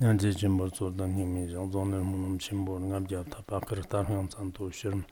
[0.00, 3.22] nyāng jī jīmbā tsō dāng hīng mī yāng zōng nār mū nōm chīmbō ngāb jā
[3.28, 5.04] tā pā kār tā rāng tsāng tō shirm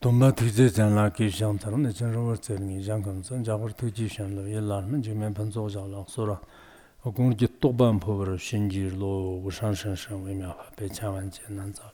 [0.00, 2.76] tōmbā tī jī jāng lā kī shiāng tā rāng dā chāng rō wā tsā rīng
[2.76, 5.32] yī jāng kāng tsāng jā wā tī jī shiāng lā yī lā rā jī mē
[5.36, 6.38] pān tsō jā lā sō rā
[7.04, 9.12] wā gōng jī tō bān pō wā rā shīn jī lō
[9.44, 11.90] wā shāng shāng shāng wā miā fā bē chā wān jī nān tsā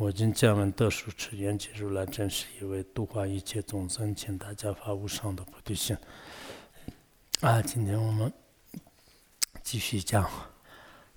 [0.00, 2.82] wā jīn chā wān dā shū chī yān jī rū lā chāng shī yī wē
[2.94, 5.78] tū hua yī chē zōng sāng qīn dā jā fā wū shāng dā pō tī
[5.78, 6.02] xīn
[7.42, 8.32] 啊，今天我们
[9.62, 10.49] 继续讲。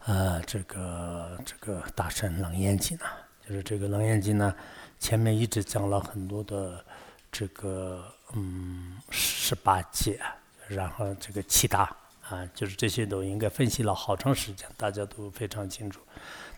[0.07, 3.05] 呃，这个这个大乘楞严经呢，
[3.48, 4.55] 就是这个楞严经呢，
[4.98, 6.84] 前面一直讲了很多的
[7.33, 10.20] 这个嗯十八戒，
[10.69, 11.96] 然后这个七大
[12.29, 16.02] 啊，就是这些都应该分析了好长时间，大家都非常清楚。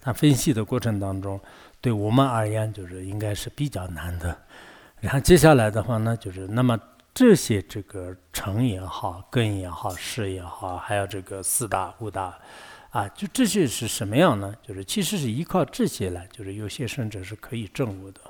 [0.01, 1.41] 但分析的过程当中，
[1.81, 4.37] 对我们而言就是应该是比较难的。
[4.99, 6.77] 然后接下来的话呢，就是那么
[7.15, 12.37] 这些这个成也好，根也好，事也好，还有这个四大五大。
[12.91, 14.55] 啊，就这些是什么样呢？
[14.63, 18.21] 就是其实是依靠这些来，就是有些甚至是可以证悟的，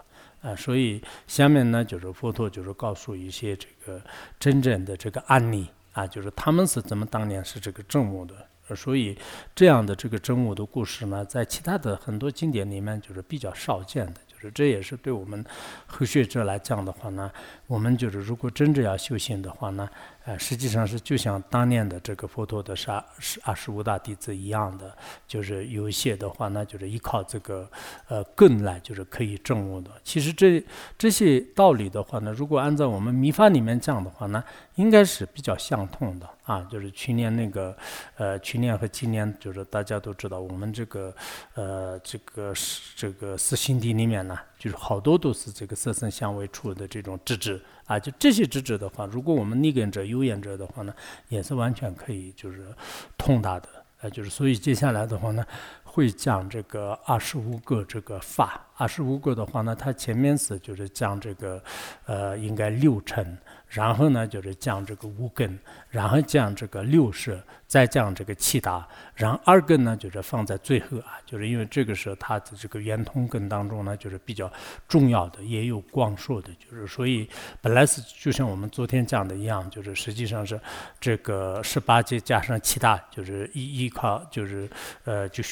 [0.42, 4.00] 啊，所以下面呢就是佛陀就是告诉一些这个
[4.40, 8.34] 真正的这个案例啊，就是他们是怎么当年是这个证悟的，
[8.74, 9.16] 所以
[9.54, 15.44] 这样的这个证悟的故事呢，在其他的很多经典里面就是比较少见的，就是这也是对我们
[15.86, 17.30] 后学者来讲的话呢，
[17.66, 19.88] 我们就是如果真正要修行的话呢。
[20.26, 24.92] 呃，实际上是就像当年的这个佛陀的沙十二十五大弟子一样的，
[25.24, 27.70] 就是有一些的话，呢就是依靠这个
[28.08, 29.90] 呃根来，就是可以证悟的。
[30.02, 30.60] 其实这
[30.98, 34.42] 这些道理的话呢，如果按照我们密法里面讲的话呢，
[34.74, 36.60] 应该是比较相通的啊。
[36.68, 37.76] 就是去年那个
[38.16, 41.14] 呃，去年和今年，就是大家都知道，我们这个
[41.54, 42.52] 呃这个
[42.96, 47.36] 这个四心地里面呢，就是好多都是这个色身相位处的这种智
[47.84, 50.94] 啊，就这些知者的话，如果我们逆根者、有眼者的话呢，
[51.28, 52.74] 也是完全可以就是
[53.16, 53.68] 通达的。
[54.00, 55.42] 啊，就是所以接下来的话呢，
[55.82, 58.66] 会讲这个二十五个这个法。
[58.76, 61.62] 二十五个的话呢，它前面是就是讲这个
[62.04, 63.38] 呃，应该六成。
[63.68, 65.58] 然后呢，就是讲这个五根，
[65.90, 74.50] 然后讲这个六识，再讲这个七大，然后二根呢，就是放在最后啊，就是因为这个是它的这个圆通根当中呢，就是比较
[74.86, 77.28] 重要的，也有光说的，就是所以
[77.60, 80.58] 本来是就像我们昨天讲的一样，就是实际上是
[81.00, 84.70] 这个十八节加上七大，就是依依靠就是
[85.04, 85.42] 呃，就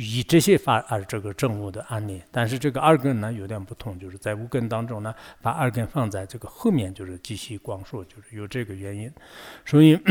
[0.00, 9.12] 以这些发而这个证悟的案例，但是这个二根呢有点不同，就是在五根当中呢，把二根放在这个后面，就是继续光说，就是有这个原因，
[9.66, 9.98] 所以。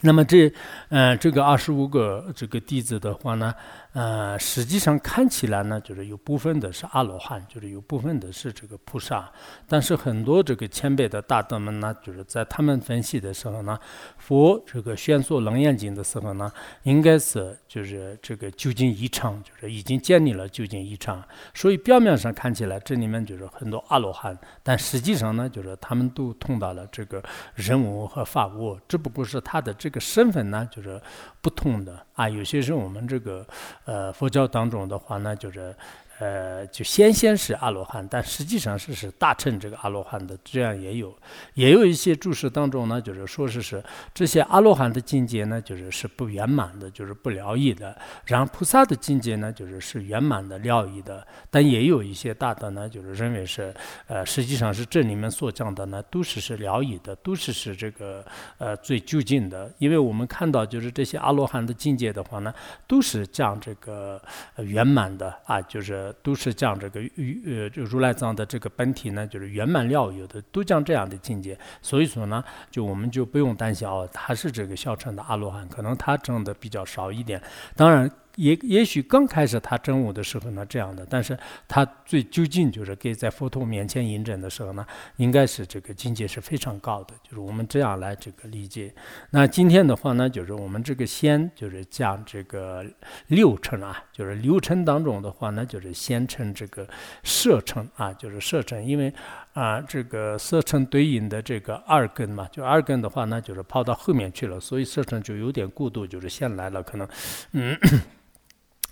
[0.00, 0.48] 那么这，
[0.90, 3.52] 呃，这个二十五个这个弟子的话呢，
[3.92, 9.32] 呃，实际上看起来呢，就是有部分的是阿罗汉，就是有部分的是这个菩萨，
[9.66, 13.78] 但是很多这个前辈的大德们呢，就是在他们分析的时候呢，
[14.18, 21.22] 佛这个宣说楞严经的时候呢，应该是就是这个究竟异常，就是已经建立了究竟异常，
[21.54, 27.22] 所以表面上看起来这里面就是很多阿罗汉，但实际上呢，就是他们都通达了这个
[27.54, 29.74] 人物和法物，只不过是他的。
[29.78, 31.00] 这个身份呢，就是
[31.40, 32.28] 不同的啊。
[32.28, 33.46] 有些是我们这个
[33.88, 35.74] 呃佛教当中的话呢，就是。
[36.20, 41.16] 呃，就先先是阿罗汉，但实际上是是大乘这个阿罗汉的，这样也有，
[41.54, 43.80] 也有一些注释当中呢，就是说是是
[44.12, 51.24] 这些阿罗汉的境界呢，就是是不圆满的，就是不了义的；然后菩萨的境界呢，就是是圆满的了义的。
[51.50, 53.72] 但也有一些大德呢，就是认为是
[54.08, 58.24] 呃，实际上是这里面所讲的呢，都是是了义的，都是是这个
[58.58, 59.72] 呃最究竟的。
[59.78, 62.52] 因为我们看到就是这些阿罗汉的境界的话呢，
[62.88, 64.20] 都是讲这个
[64.56, 66.07] 圆满的啊，就是。
[66.14, 67.00] 都是讲这个
[67.46, 71.58] 呃，就如来藏的这个本体呢，就是圆满了有的，都讲这样的境界。
[71.82, 77.42] 所以说呢，就我们就不用担心哦，他是这个小乘的阿罗汉，可能他挣的比较少一点。
[77.74, 78.10] 当然。
[78.38, 88.94] 也也许刚开始他证悟的时候呢，这样的，但是他最究竟就是给在佛陀面前印证的时候呢，应该是这个境界是非常高的，就是我们这样来这个理解。
[89.30, 92.86] 那今天的话呢，就是我们这个先就是讲这个
[93.26, 96.88] 六尘啊，就是六尘当中的话呢，就是先称这个
[97.24, 99.12] 色尘啊，就是色尘，因为
[99.52, 107.08] 啊这个色尘对应的这个二根嘛，就二根的话呢，就是抛到后面去了，所以色尘就有点过度，就是先来了，可能
[107.50, 107.76] 嗯。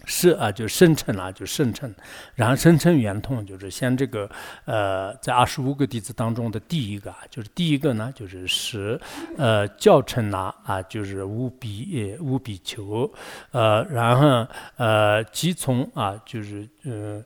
[0.06, 1.92] 是啊，就生成啊，就生成，
[2.34, 4.30] 然后生成圆通，就是像这个
[4.64, 8.98] 呃，在二十五个弟子当中的第一个啊，就是第一个呢，就是是
[9.36, 13.12] 呃教成呐啊，就是无比无比求，
[13.50, 17.22] 呃，然后呃即从啊，就是呃。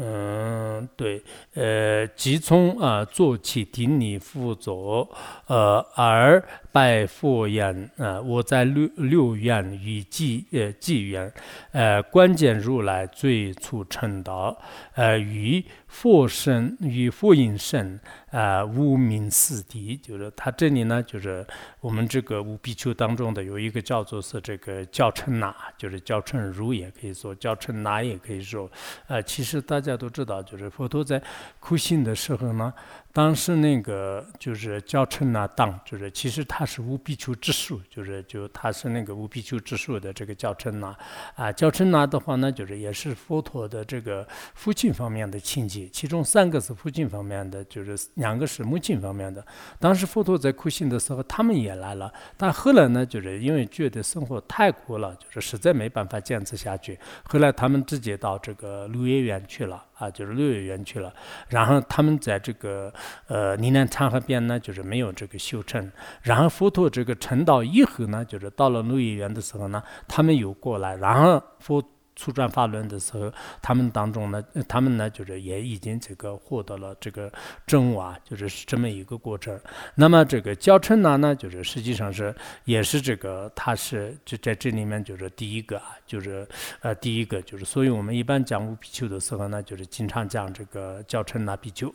[0.00, 1.20] 嗯，对，
[1.54, 5.10] 呃，即从啊做起顶礼辅佐，
[5.48, 11.32] 呃，而拜佛言，啊，我在六六院与祭呃祭院，
[11.72, 14.56] 呃，观见如来最初成道，
[14.94, 17.98] 呃，与佛身与佛音身。
[18.30, 21.46] 啊，无名四谛，就是他这里呢，就是
[21.80, 28.70] 我们这个五比丘当中的有一个叫做是这个教称那，就是教称如也可以说，教称那也可以说。
[29.06, 31.22] 啊，其实大家都知道，就是佛陀在
[31.58, 32.70] 苦行的时候呢。
[33.12, 40.96] 当时那个就是教称那当，就是其实他是无比丘之数，就是就他是那个无比丘之数的这个教称那
[41.34, 49.44] 啊，教称那的话呢，就是也是佛陀的这个父亲方面的亲戚，其中三个是父亲方面的，就是两个是母亲方面的。
[49.80, 59.84] 当时佛陀在苦行的时候，他们也来了，但后来呢，就是因为觉得生活太苦了，就是实在没办法坚持下去，后来他们直接到这个鹿野园去了。
[59.98, 61.12] 啊，就是六月园去了，
[61.48, 62.92] 然后他们在这个
[63.26, 65.92] 呃尼南长河边呢，就是没有这个修成。
[66.22, 71.82] 然后佛陀这个成道以后呢，就是到了六月园的时候呢，他们又过来，然后佛。
[72.18, 73.32] 初转法轮的时候，
[73.62, 77.32] 他们当中呢，他们呢就是也已经这个获得了这个
[77.64, 79.58] 证悟啊，就是这么一个过程。
[79.94, 82.34] 那么这个教称呢，呢就是实际上是
[82.64, 86.46] 也是这个，他是就在这里面就是第一个啊，就是
[86.80, 91.88] 呃第一个就是，所以我们一般讲五比丘的时候呢，就是经常讲这个教称那比丘。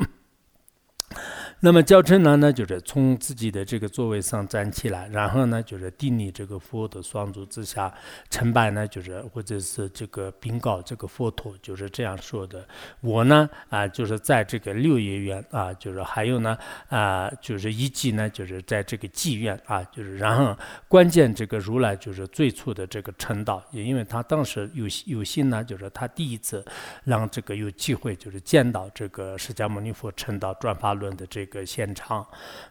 [1.60, 7.94] 那么教称呢，呢就是从自己的这个座位上站起来，然后呢就是定立这个佛的双足之下，
[8.30, 12.68] 成败呢就是或者是这个禀告这个佛陀，就是这样说的。
[13.02, 16.58] 我呢啊就是在这个六叶院啊，就是还有呢
[16.90, 20.58] 啊就是以及呢就是在这个妓院啊，就是然后
[20.88, 26.64] 关键这个如来就是最初的这个成道，也因为他当时有有心呢，就是他第一次
[27.04, 31.66] 让这个有机会就是见到这个释迦牟尼佛成道转法轮论的这个。
[31.74, 32.24] 现场，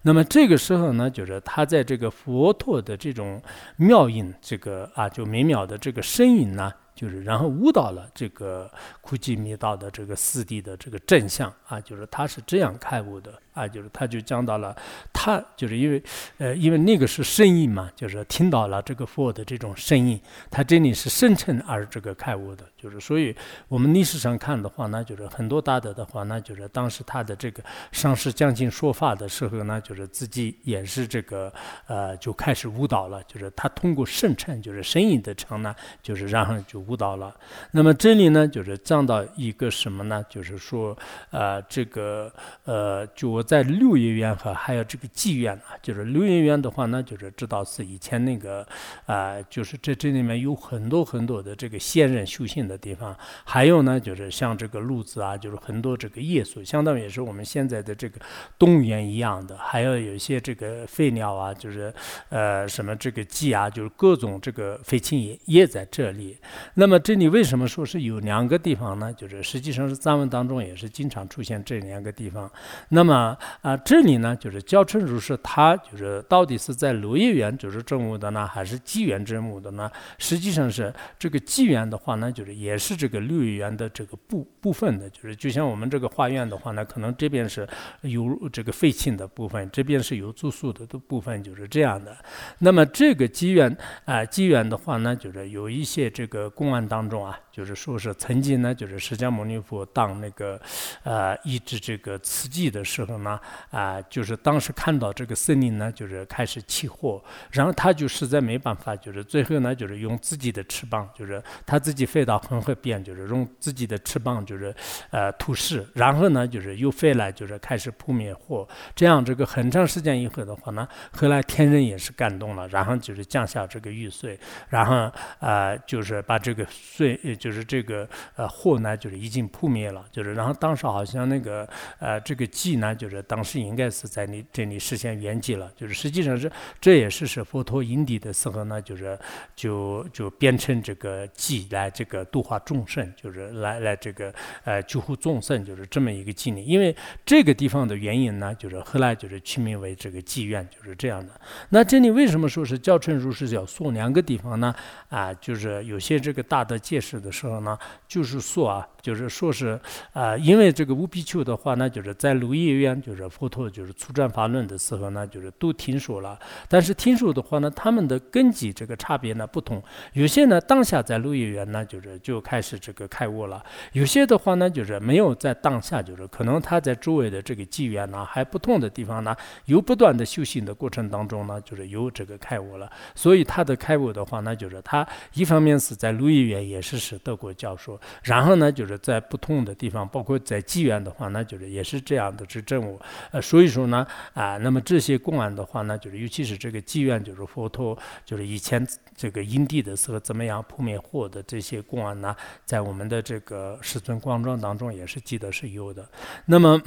[0.03, 3.43] 那么这个时候呢，就是他在这个佛陀的这种
[3.77, 6.73] 妙音，这个啊，就美妙的这个身影呢。
[6.95, 8.71] 就是然后误导了这个
[9.01, 14.77] 苦集密道的这个四谛的这个正相啊，就是他是这样开悟的啊，就是他就讲到了
[15.13, 16.03] 他就是因为
[16.37, 20.21] 呃因为那个是声音嘛，就是听到了这个佛的这种声音，
[20.51, 23.35] 他这里是深沉而这个开悟的，就是所以
[23.69, 31.51] 我们历史上看的话呢，就是很多大德的话呢，就是当时他的这个上师将近说法的时候呢，就是自己也是这个
[31.87, 36.83] 呃就开始悟到了，就是他通过声称就是声音的称呢，就是然后就。
[36.83, 37.33] 悟到了，
[37.71, 40.21] 那么这里呢，就是讲到一个什么呢？
[40.29, 40.99] 就是说，
[41.31, 42.29] 呃，这个，
[42.65, 48.67] 呃，就我在六叶园和还有这个妓院啊，就是六叶园的话呢，就是知道是以前那个，
[49.07, 58.21] 啊，就是这这里面有很多很多的这个仙人修行的地方，还有呢，就是像这个路子啊，就是很多这个夜宿，相当于也是我们现在的这个
[58.59, 61.93] 动物园一样的，还有有一些这个废鸟啊，就是
[62.29, 66.37] 呃什么这个鸡啊，就是各种这个飞禽也也在这里。
[66.75, 69.13] 那么这里为什么说是有两个地方呢？
[69.13, 72.51] 就是实际上是藏文当中也是经常出现这两个地方。
[72.89, 79.91] 那么啊，这里呢就是教称如是，他就是到底是在罗叶园就是证悟的呢，还是纪元证悟的呢？
[80.19, 87.69] 实际上是这个纪元的话呢，就是也是这个六叶园的这个部部分的，就是就像我们这个画院的话呢，可能这边是
[88.03, 92.17] 有这个废寝的部分，这边是有住宿的的部分，就是这样的。
[92.59, 96.53] 那么这个机缘啊，机缘的话呢，就是有一些这个。
[96.55, 100.61] 公案当中啊，就是说是曾经呢，就是释迦牟尼佛当那个，
[101.03, 103.41] 呃，医治这个慈济的时候呢，
[103.73, 114.73] 啊，就是当时看到这个森林呢，就是开始起火，然后他就实在没办法，就是最后呢，就是用自己的翅膀，就是他自己飞到恒河边，就是用自己的翅膀，就是
[115.11, 124.39] 呃吐誓，然后呢，就是又飞来，就是开始扑灭火，这样这个很长时间以后的话呢，后来天人也是感动了，然后就是降下这个玉碎，
[124.69, 125.11] 然后
[125.41, 126.53] 啊，就是把这。
[126.53, 131.67] 个碎就是这个呃火呢，就是已经扑灭了，就是然后当时好像那个
[131.99, 136.49] 呃这个寂呢，就是当时应该是在你这里实现圆寂了，就是实际上是
[136.81, 139.19] 这也是是佛陀因地的时候呢，就是
[139.57, 146.65] 就就变成这个寂来这个度化众生，就是来来这个呃救护众生，就是这么一个经历。
[146.65, 146.95] 因为
[147.27, 151.33] 这个地方的原因呢，就是后来就是取名为这个妓院，就是这样的。
[151.71, 154.73] 那这里为什么说是教成如是要说两个地方呢？
[155.09, 156.41] 啊，就是有些这个。
[156.53, 159.81] 大的解释的时候呢，就是说啊，就是说是
[160.13, 166.39] 啊，因为这个五比丘的话呢，就是在卢叶院就是佛陀就是出转法轮的时候呢，就是都听说了。
[166.69, 169.83] 但是听说的话呢，他们的根基这个差别呢不同。
[170.13, 173.61] 有些呢当下在鹿野园呢，就是就开始这个开悟了；
[173.93, 182.91] 有些的话呢，就是没有在当下，就是可能他在周围的这个机缘呢，还不同的地方呢，有不断的修行的过程当中呢，就是有这个开悟了。
[183.15, 192.92] 所以他的开悟的话呢，就是他一方面是在鹿野园也是是德国教授，然后呢就是在不同的地方，包括在机缘的话呢，就是也是这样的是证悟。
[193.31, 202.35] 呃，所以说呢，啊，那么这些公案的话呢，就是尤其是这个妓院，就是佛陀，就是以前这个因地的时候怎么样扑灭祸的这些公案呢，
[202.65, 206.09] 在我们的这个世尊光庄当中也是记得是有的。
[206.47, 206.81] 那么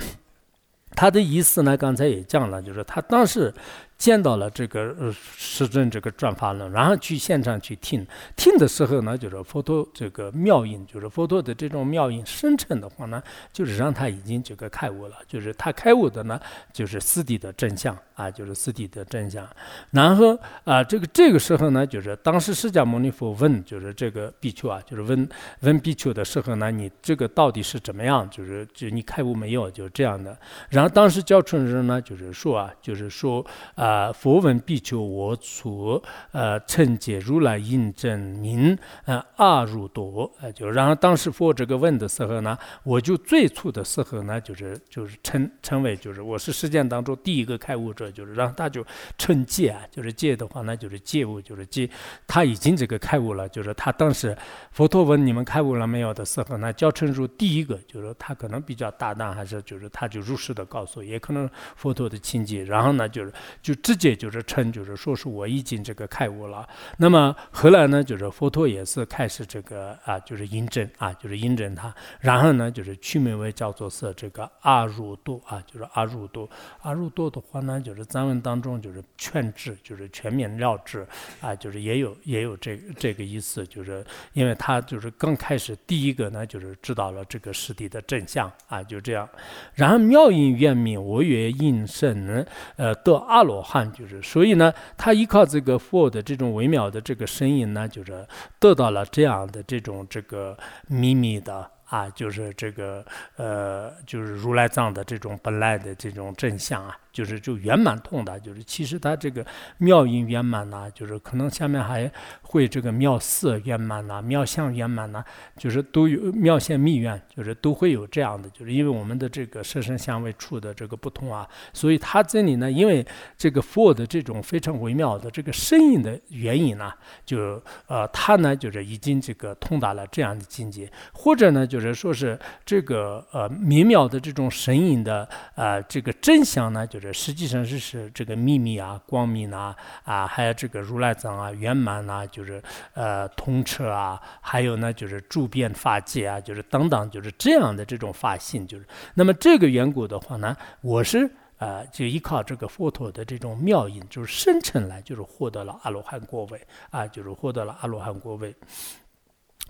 [0.92, 3.54] 他的意思呢，刚才也讲了，就是他当时。
[3.98, 13.24] 见到了这个呃师尊这个转法轮，然后去现场去听听的时候呢，就是佛陀这个妙音，就是佛陀的这种妙音生成的话呢，
[13.54, 16.38] 就是让他已经这个开悟了，就是他开悟的呢，
[16.74, 19.48] 就是四谛的真相啊，就是四谛的真相。
[19.92, 25.28] 然后啊，这个这个时候呢，就是当时释迦牟尼佛问，就是这个比丘啊，就是问
[25.62, 28.30] 问比丘的时候呢，你这个到底是怎么样？
[28.30, 29.72] 就是就你开悟没有？
[29.72, 30.38] 就是这样的。
[30.70, 33.85] 然后当时教春人呢，就是说啊，就是说啊。
[33.86, 34.12] 啊！
[34.12, 36.02] 佛问比丘：“我处
[36.32, 38.76] 呃，称解如来印证明
[39.06, 48.84] 呃，阿如多。”呃，就然后当时佛这个问的时候呢，我就最初的时候呢，就是就是称称为就是我是世间当中第一个开悟者，就是让他就
[49.20, 51.88] 称戒啊，就是戒的话呢，就是戒悟，就是戒
[52.26, 54.36] 他已经这个开悟了，就是他当时
[54.72, 63.75] 佛陀问你们开悟了没有的时候呢，教称入第一个，就是他可能比较大胆，还是就是他就如实的告诉，也可能佛陀的亲戚，然后呢就是就。
[63.76, 66.68] 直接就是称，就是说是我已经这个开悟了。
[66.98, 71.94] 那么后来呢，就是佛陀也是开始这个啊，就是印证啊，就是印证他。
[72.20, 76.48] 然后呢，就是取名为叫做是这个阿如多啊，就是阿如多。
[76.82, 81.06] 阿如多的话呢，就是藏文当中就是全智，就是全面了知
[81.42, 89.28] 啊，就是也有也有这这个意思，就是因为他就是刚开始第一个呢，就是知道了这个实体的真相啊，就这样。
[89.74, 93.65] 然后妙音圆明，我曰应圣，呃，得阿罗。
[93.66, 98.26] 汉就是，所以呢，他依靠这个佛的这种微妙的这个声音呢，就是
[98.60, 100.56] 得到了这样的这种这个
[100.88, 101.72] 秘密的。
[101.88, 103.06] 啊，就是这个，
[103.36, 109.46] 呃，就是如来藏的这种本来的这种真相啊，就是就圆满通的，就是其实他这个
[109.78, 115.24] 妙音圆满呐，就是可能下面还会这个妙色圆满呐，妙相圆满呐，
[115.56, 123.06] 就是都有妙现密愿，就是都会有这样的，就是因为我们的这个色身相位处的这个不同啊，所以他这里呢，因为
[123.38, 126.92] 这个佛的这种非常微妙的这个身影的原因呢，
[127.26, 131.66] 就呃，他呢就是已经这个通达了这样的境界，或者呢。
[131.66, 142.62] 就是说是这个呃微妙的这种声音的呃这个真相呢，就是实际上是是这个秘密啊、光明啊啊，还有这个如来藏啊、圆满啊，就是
[142.94, 158.54] 呃通彻啊，还有呢就是诸变法界啊，就是等等，就是这样的这种法性，就是那么这个缘故的话呢，我是呃就依靠这个佛陀的这种妙音，就是生成来，就是获得了阿罗汉果位啊，就是获得了阿罗汉果位。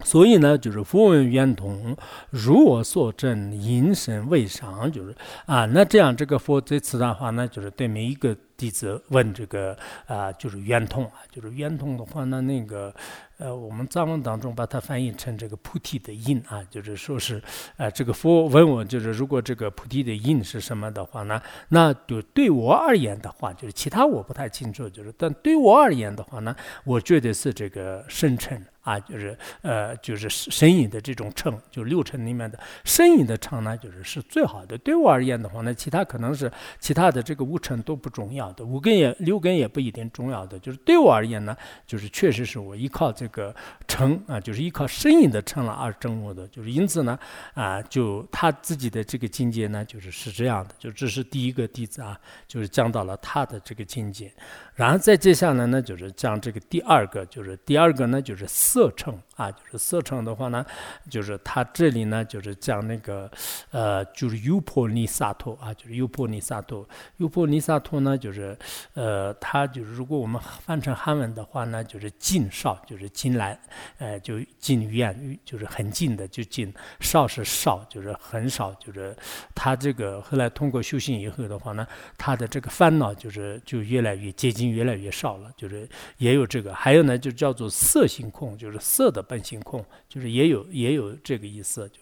[0.03, 1.95] 所以呢，就是佛闻圆通，
[2.29, 5.15] 如我所证，因身为上，就是
[5.45, 9.75] 啊，那这样这个佛这次的话呢，就是对每一个弟子问这个
[10.05, 12.93] 啊，就是圆通啊，就是圆通的话呢，那个
[13.37, 17.41] 呃，我们藏文当中把它翻译成这个菩提的因啊，就是说是
[17.77, 28.61] 啊，这个佛问我，就是如果这个菩提的因是什么的话呢，那就对我而言的话，就是其他我不太清楚，就是但对我而言的话呢，我觉得是这个生成。
[28.85, 34.77] 啊，就是呃，就是声音的这种称，就六尘里面的声音的称呢，就是是最好的。
[34.77, 36.49] 对我而言的话呢，其他可能是
[36.79, 40.59] 其他的这个五尘都不重要的，五根也六根也不一定重要的。
[40.59, 43.53] 就是对我而言呢，就是确实是我依靠这个
[43.87, 46.47] 称啊，就是依靠声音的称了而证悟的。
[46.49, 47.17] 就是因此呢，
[47.55, 50.75] 啊，就他自己的这个境界呢，就是是这样的。
[50.77, 52.15] 就这是第一个弟子啊，
[52.47, 54.31] 就是讲到了他的这个境界。
[54.75, 60.65] 然后再接下来呢，就是讲这个第二个，就是第二个呢，就是色称啊，就是色称的话呢，
[61.09, 63.31] 就是他这里呢，就是讲那个，
[63.71, 66.87] 呃，就是优婆尼萨陀啊，就是优婆尼萨陀，
[67.17, 68.57] 优婆尼萨陀呢，就是，
[68.93, 73.59] 呃，他就是如果我们翻成汉文的话呢，就是近少，就是近来，
[73.97, 79.15] 呃，就近远，就是很近的，就近少是少，就是很少，就是
[79.55, 81.87] 他这个后来通过修行以后的话呢，
[82.17, 84.65] 他的这个烦恼就是就越来越接近。
[84.75, 85.87] 越来越少了，就是
[86.17, 92.01] 也有这个，还有呢，就叫做色性空，就是色的本性空，就是也有也有这个意思，就是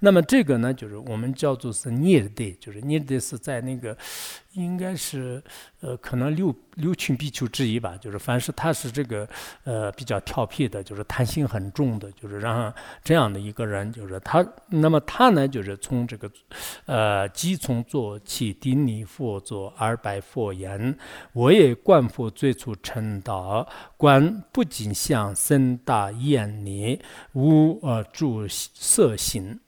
[0.00, 3.96] 那么这个呢，就是我们叫做是涅的，就是涅的是在那个。
[4.54, 5.42] 应该是，
[5.80, 7.96] 呃，可能六六群比丘之一吧。
[7.96, 9.28] 就是凡是他是这个，
[9.64, 14.44] 呃，比较调皮的，就是贪心很重的，就是让这样的一个人，就是他。
[14.68, 16.30] 那么他呢，就是从这个，
[16.86, 20.96] 呃，即从做起，顶礼佛座，二拜佛言：
[21.32, 27.00] 我也观佛最初成道，观不仅相，身大眼力，
[27.32, 29.58] 无呃住色行。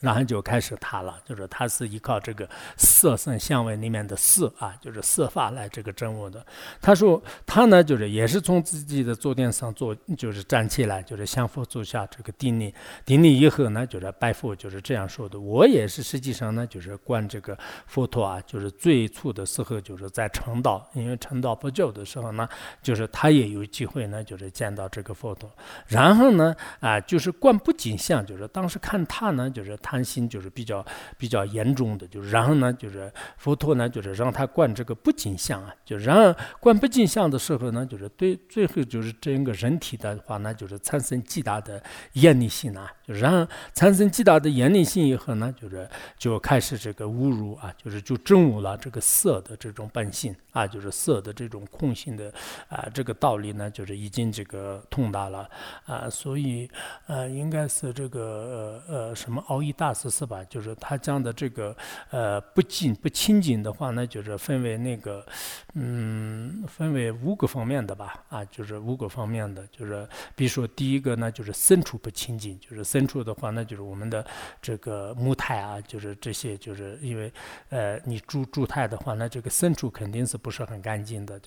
[0.00, 6.44] 然后就开始他了，就是他是依靠这个色身相位里面的色啊，就是色法来这个证悟的。
[6.80, 15.38] 他说他呢，就是也是从自己的坐垫上坐，就是站起来，就是向佛坐下这个顶礼，顶礼以后呢，就是拜佛，就是这样说的。
[15.38, 22.48] 我也是实际上呢，就是观这个佛陀啊，就是最初的时候就是在成道，因为成道不久的时候呢，
[22.82, 25.50] 就是他也有机会呢，就是见到这个佛陀。
[25.86, 29.89] 然后呢，啊，就是观不净相，就是当时看他呢，就是他。
[29.90, 30.86] 贪心就是比较
[31.18, 41.82] 比较严重的，就是然后呢，就是佛陀呢，就是让他观这个不净相啊，就然后观不净相的时候呢，就是对最后就是整个人体的话呢，就是产生极大的
[42.12, 43.44] 严厉性啊，就然后
[43.74, 52.32] 产生极大的严厉性以后呢，就是就开始这个侮辱啊，就是就证悟了这个色的这种本性啊，就是色的这种空性的
[52.68, 55.50] 啊这个道理呢，就是已经这个通达了
[55.84, 56.70] 啊，所以
[57.08, 59.74] 呃应该是这个呃呃什么奥义。
[59.80, 60.44] 大师是吧？
[60.44, 61.74] 就是他讲的这个，
[62.10, 65.24] 呃，不净不清净的话呢，就是分为那个，
[65.72, 70.06] 嗯，分为五个方面的吧，啊，就是五个方面的，就是
[70.36, 74.22] 比如说第一个呢，就是身处不清净，就是身处的话呢，就是我们的
[74.60, 77.32] 这个木态啊，就是这些，就是因为，
[77.70, 81.40] 呃，你住住态的话，那这个身处肯定是不是很干净的。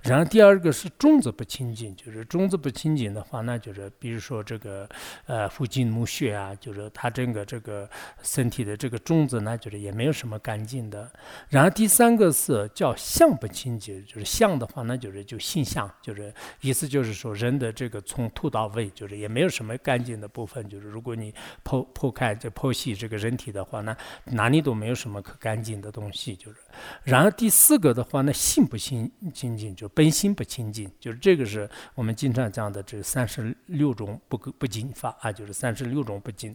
[0.00, 4.88] 然后第二个是种子不清净，就是种子不清净的话，那就是比如说这个，
[5.26, 7.79] 呃，附近墓穴啊，就是它整个这个。
[8.22, 11.10] 身体的这个中子呢，就是也没有什么干净的。
[11.48, 20.68] 然后第三个是叫相不清洁，就是相的话，那就是就性相，就是意思就是说人的这个从头到胃，就是也没有什么干净的部分。
[20.68, 21.32] 就是如果你
[21.64, 26.34] 剖剖开就剖析这个人体的话，那哪里都没有什么可干净的东西。
[26.36, 26.58] 就是，
[27.04, 36.52] 然后第四个的话，呢性不清清净，就本心不清净，就是这个是我们经常讲的这三十六种不不净法啊，就是三十六种不净。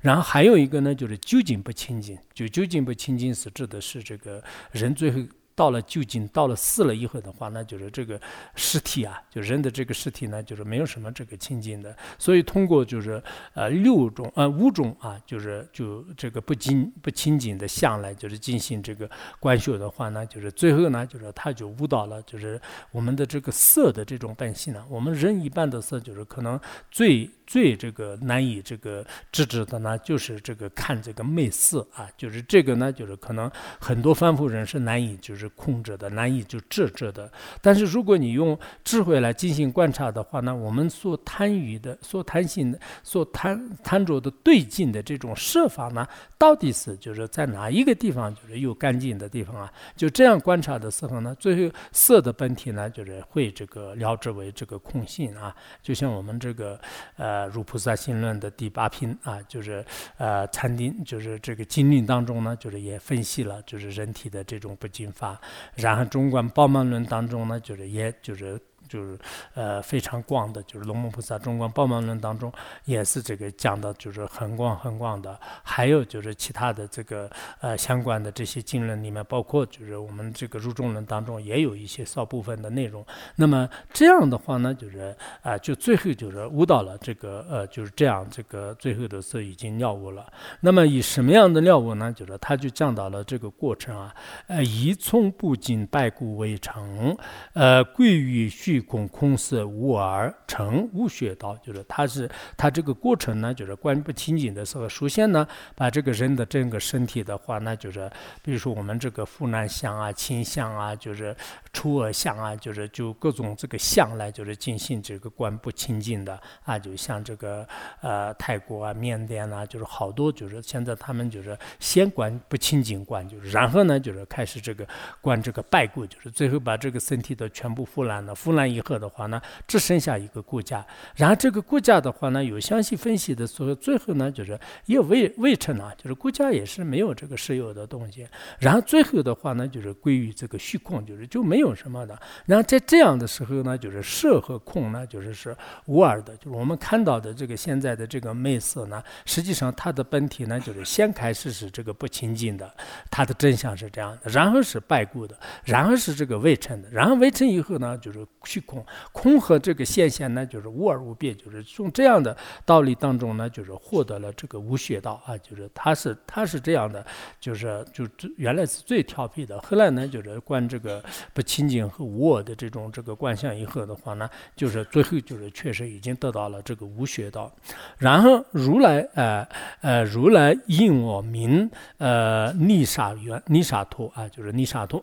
[0.00, 0.56] 然后还有。
[0.56, 5.20] 一个呢，就是究竟不清净，就究竟不清净是指的是这个人最后。
[5.56, 8.20] 到了究竟到了死了以后的话，那就是这个
[8.54, 11.96] 尸体啊，就人的这个尸体呢，就是没有什么这个清净的。
[12.18, 13.20] 所以通过就是
[13.54, 22.60] 呃六种呃五种啊，就是就这个不净不清净的相来，就是进行这个观修的话呢，就是最后呢，就是他就悟到了，就是
[22.92, 24.84] 我们的这个色的这种本性呢。
[24.90, 35.45] 我们人一般的色就是可能最最这个难以这个制止的呢，就是这个看这个媚色啊，就是这个呢，就是可能很多凡夫人是难以就是。
[35.50, 37.30] 控制的难以就制止的，
[37.60, 46.06] 但是如果你用智慧来进行观察的话呢，我们所贪欲的、所贪心的、所贪贪着的对境的这种设法呢，
[46.38, 49.72] 到底是就是在哪一个地方就是有干净的地方啊？
[49.96, 55.54] 就这样观察的时候呢，最后色的本体呢，就是会这个了知为这个空性啊。
[55.82, 56.78] 就像我们这个
[57.16, 59.84] 呃《如菩萨心论》的第八品啊，就是
[60.16, 65.35] 呃禅定，就是这个经论当中呢，就是也分析了就是人体的这种不净法。
[65.74, 68.60] 然后，中观宝满论当中呢，就是也就是。
[68.88, 69.18] 就是
[69.54, 72.52] 呃非常广的，就是龙门菩萨中观报满论当中
[72.84, 75.38] 也是这个讲的，就是很广很广的。
[75.62, 83.04] 还有就是其他的这个呃相关的这些经论里面，包括就是我们这个入中论当中也有一些少部分的内容。
[83.34, 90.26] 那么这样的话呢，就是啊，就最后就是悟到了这个呃就是这样，这个最后的是已经了悟了。
[90.60, 92.12] 那么以什么样的了悟呢？
[92.12, 94.14] 就是他就讲到了这个过程啊，
[94.46, 97.16] 呃，一从不尽败故为成，
[97.52, 98.86] 呃，归于虚虚。
[98.86, 108.08] 空空色无而成无学道，就是他是他这个过程呢，就是观不清净的时候，首先呢，把这个人的整个身体的话，那就是
[108.42, 111.34] 比如说我们这个腹难相啊、清相啊，就是
[111.72, 117.66] 出恶相啊，就是就各种这个相来，就是进行这个观不清净的啊，就像这个
[118.02, 124.86] 呃泰国啊、缅甸啊，就是好多就是现在他们就是先观不清净观，就是然后呢就是开始这个
[125.20, 128.65] 观这个败故，就是最后把这个身体的全部腐烂了，腐烂。
[128.66, 130.84] 以后的话呢，只剩下一个骨架。
[131.14, 138.26] 然后这个骨架的话呢，有详细分析的时候，最后呢就是也未未成啊，就是骨架也是没有这个石油的东西。
[138.58, 142.18] 然后最后的话呢，就是归于这个虚空，就是就没有什么的。
[142.44, 146.36] 然后在这样的时候呢，就是色和空呢，就是是无二的。
[146.36, 152.72] 就是我们看到的这个现在的这个昧色呢，实际上它的本体呢，就是先开始是这个不清净的，
[153.10, 158.26] 它的真相是这样的，然后是败故的，然后是这个未成的，然后未成以后呢，就是
[158.56, 167.04] 虚空，空和这个现象呢，就是无而无别，就是从这样的道理当中呢，就是获得了这个无学道啊，就是它是它是这样的，
[167.38, 168.06] 就是就
[168.38, 177.52] 原来是最调皮的，后来呢，就是观这个不清净和无我的这种这个观相以后的话呢，就是最后就是确实已经得到了这个无学道，
[177.98, 179.46] 然后如来呃
[179.82, 185.02] 呃如来应我名呃逆沙缘逆沙陀啊，就是逆沙陀。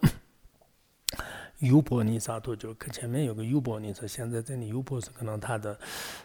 [1.64, 5.78] 优婆尼萨陀就是前面有个优婆尼萨，现在这里优婆是可能他的，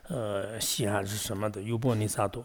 [0.08, 2.44] 呃，西汉是什么的优婆尼萨陀。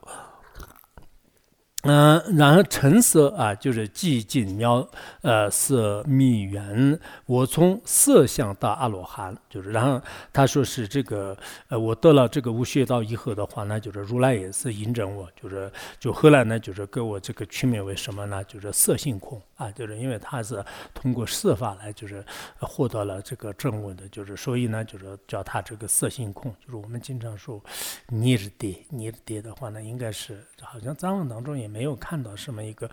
[1.85, 4.87] 嗯，然后成色啊，就是寂静妙，
[5.21, 6.97] 呃，色密圆。
[7.25, 10.01] 我从色相到阿罗汉，就是然后
[10.31, 18.41] 他说是这个，呃，我得了这个无学道以后的话呢，就是如来也是印证我，就是就后来呢，就是给我这个取名为什么呢？
[18.45, 22.25] 就是色性空啊，就是因为他是通过色法来就是
[22.59, 26.49] 获得了这个正悟的，就是所以呢，就是叫他这个色性空。
[26.65, 27.61] 就是我们经常说
[28.07, 31.73] 尼日爹，尼日爹的话呢，应该是好像藏文当中也。
[31.73, 32.87] 没有看到什么一个，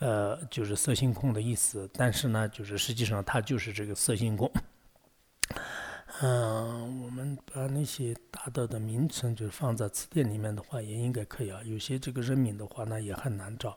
[0.00, 4.50] 呃，就是色性空的意思，但是呢，就是实际上它就是这个色性空。
[6.22, 11.58] 嗯，我们把那些大道的名称就放在词典里面的话，也应该可以啊。
[11.64, 13.76] 有些这个人名的话，呢也很难找。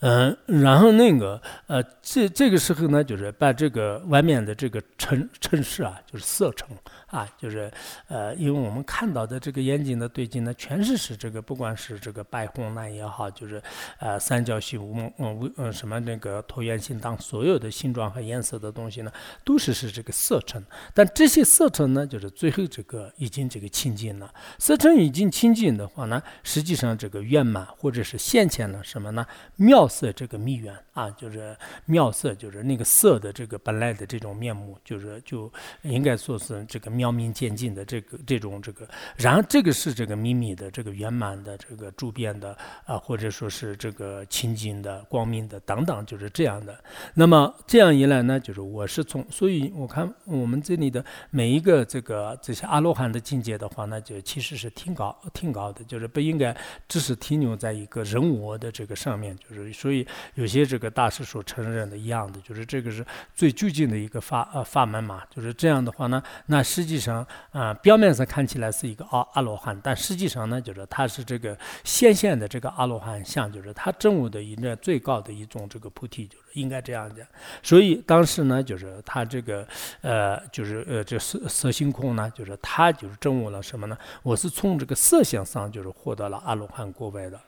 [0.00, 6.68] 嗯，然后那个呃，这这个时候呢，就是把这个外面的这个城城市啊，就是色城
[7.06, 7.72] 啊，就是
[8.08, 13.62] 呃，因为我们看到的这个眼睛的对镜呢，全是是这个，不管是这个白红蓝也好，就是
[13.98, 19.10] 呃三角形、五嗯嗯什么那个椭圆形当所有的形状和颜色的东西呢，
[19.42, 20.62] 都是是这个色城。
[20.92, 24.34] 但这些色色尘呢，就是最后这个已经这个清净了。
[24.58, 29.24] 色尘已经清净的话呢，实际上这个圆满或者是现前了什么呢？
[29.54, 35.48] 妙色这个密缘啊，就是妙色，就是那个色的这个本来的这种面目，就是就
[35.82, 38.84] 应该说是这个妙明见净的这个这种这个。
[39.16, 46.76] 然后这个是这个秘密的这个圆满的这个诸变的啊，或者说是这个清净的光明的等等，就是这样的。
[47.14, 51.51] 那么这样一来呢，就是我是从，所以我看我们这里的每。
[51.52, 56.56] 一个这个这些阿罗汉的境界的话，那就其实是挺高挺高的，就是不应该
[56.88, 77.26] 只是停留在一个人我的这个上面，就是所以有些这个大师所承认的一样的，就是这个是最究竟的一个法呃法门嘛，就是这样的话呢，那实际上啊表面上看起来是一个阿阿罗汉，但实际上呢，就是他是这个显现的这个阿罗汉像，就是他证悟的一个最高的一种这个菩提，就应该这样讲。
[77.62, 79.66] 所以当时呢，就是他这个
[80.00, 81.40] 呃就是呃这色。
[81.48, 83.96] 色性空呢，就是他就是证悟了什么呢？
[84.22, 87.38] 我是从这个色相上就是获得了阿罗汉果位的。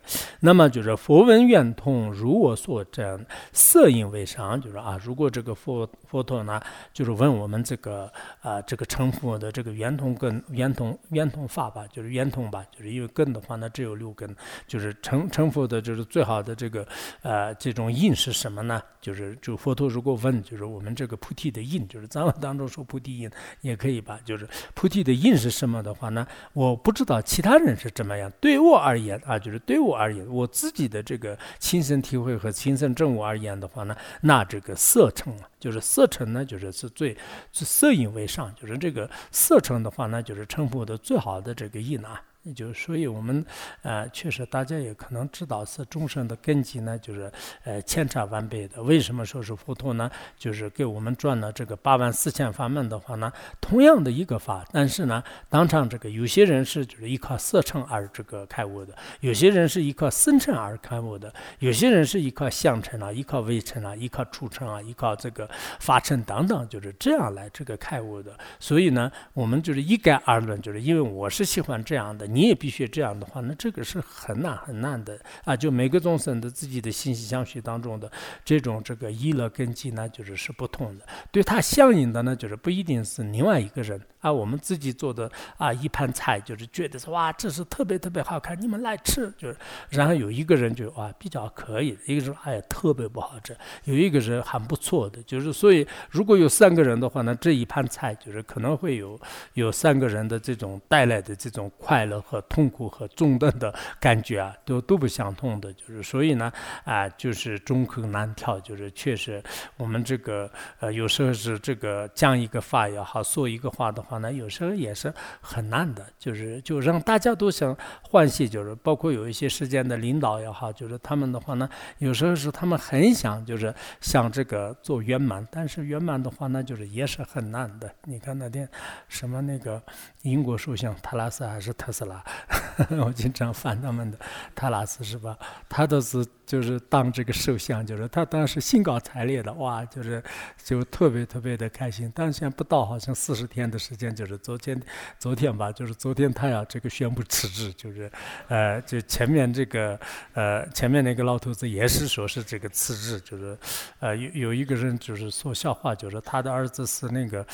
[0.41, 6.61] 那么就是佛闻圆通，如我所证，色因为上，就是啊，如果这个佛佛陀呢，
[6.93, 14.37] 就是问我们这个啊，这个成佛的这个圆通根、圆通圆通法吧，就是圆通吧，就是因为根的话呢，只有六根，
[14.67, 16.87] 就是成成佛的，就是最好的这个
[17.23, 18.81] 呃这种印是什么呢？
[19.05, 23.77] 就是就佛陀如果问，就是我们这个菩提的印，就是咱们当中说菩提印也。
[23.85, 24.19] 可以吧？
[24.25, 26.27] 就是菩提的印是什么的话呢？
[26.55, 28.33] 我不知道其他人是怎么样。
[28.41, 37.15] 对我而言啊，就是对我而言，我自己的这个亲身体会和亲身证悟而言的话呢，那这个色尘啊，就是色尘呢，就是是最
[37.53, 42.23] 色影为上，就是这个色尘的话呢，就是成佛的最好的这个印啊。
[42.53, 43.45] 就所以，我们
[43.83, 47.33] 呃，确实大家也可能知道，是众生的根基呢，就是
[47.65, 48.83] 呃千差万别的。
[48.83, 50.11] 为什么说是佛陀呢？
[50.37, 65.49] 就是给我们转了这个八万四千法门的话呢，同样的一个法，但是呢，当场这个有些人是就是依靠色尘而这个开悟的，有些人是依靠身尘而开悟的，有些人是依靠相尘啊，依靠微尘啊，依靠触尘啊，依靠这个
[65.81, 68.37] 法尘等等，就是这样来这个开悟的。
[68.61, 72.27] 所以呢，我们就是一概而论，就是因为我是喜欢这样的。
[72.35, 75.57] 你也必须这样的话，那这个是很难很难的啊！
[75.57, 78.11] 就每个众生的自己的信息相续当中的
[78.45, 81.07] 这种这个依乐根基呢，就是是不同的。
[81.31, 84.01] 对他相应的呢，就是不一定是另外一个人。
[84.25, 89.57] 啊，我们自己做的啊一盘菜，就是觉得说哇，这是特别特别好看，你们来吃，就是
[89.91, 99.21] 然后有一个人就哇比较可以，一个人哎呀特别不好吃，有一个人还不错的，就是所以如果有三个人的话呢，这一盘菜就是可能会有
[99.53, 106.51] 有三个人的这种带来的这种快乐和痛苦和重担的感觉啊，都都不相同的，就是所以呢
[106.85, 109.43] 啊，就是中口难调，就是确实
[109.77, 127.91] 我们这个呃有时候是这个讲一个话也好，说一个话的话呢，有时候也是很难的，就是就让大家都想欢喜，就是包括有一些事件的领导也好，就是他们的话呢，有时候是他们很想就是想这个做圆满，但是圆满的话呢，就是也是很难的。
[128.05, 128.69] 你看那天
[129.09, 129.83] 什么那个
[130.23, 132.25] 英国首相特拉斯还是特斯拉，
[133.05, 134.19] 我经常翻他们的
[134.55, 135.37] 特拉斯是吧？
[135.69, 140.23] 他都是就是当这个首相，就是他当时兴高采烈的哇，就是
[140.63, 142.11] 就特别特别的开心。
[142.15, 144.81] 但是现在不到好像四十天的时间，就是昨天
[145.19, 148.11] 昨天吧，就是昨天他要这个宣布辞职，就是
[148.49, 149.99] 呃，就前面这个
[150.35, 153.59] 呃前面那个老头子也是说是这个辞职，就是
[154.01, 157.47] 呃有有一个人就是说笑话，就是他的儿子是那个。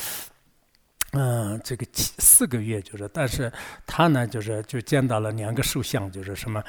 [1.13, 3.53] 嗯，这个七四个月就是，但是
[3.85, 6.63] 他呢，就是就见到了两个首相，就是什么，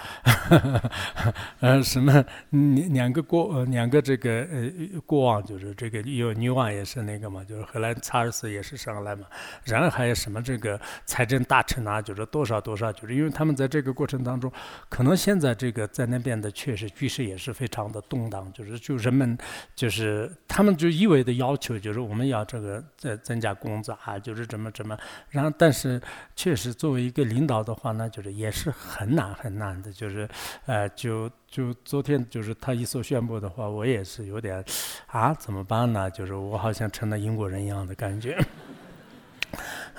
[1.60, 9.28] 呃，什么两两个国呃两个这个呃国王，就是这个有女王也是那个嘛，就是荷兰查尔斯也是上来嘛，
[9.64, 14.52] 然后还有什么这个财政大臣啊，就是多少多少，就是因为他们在这个过程当中，
[14.90, 19.38] 可能现在这个在那边的确实局势也是非常的动荡，就是就人们
[19.76, 24.31] 就是他们就一味的要求，就是我们要这个再增加工资啊，就。
[24.32, 24.98] 就是怎么怎么，
[25.30, 26.02] 然后但是
[26.38, 30.26] 确实作为一个领导的话呢，就是也是很难很难的，就是
[30.66, 34.64] 呃，就就昨天就是他一说宣布的话，我也是有点
[35.08, 36.10] 啊，怎么办呢？
[36.10, 38.42] 就是我好像成了英国人一样的感觉。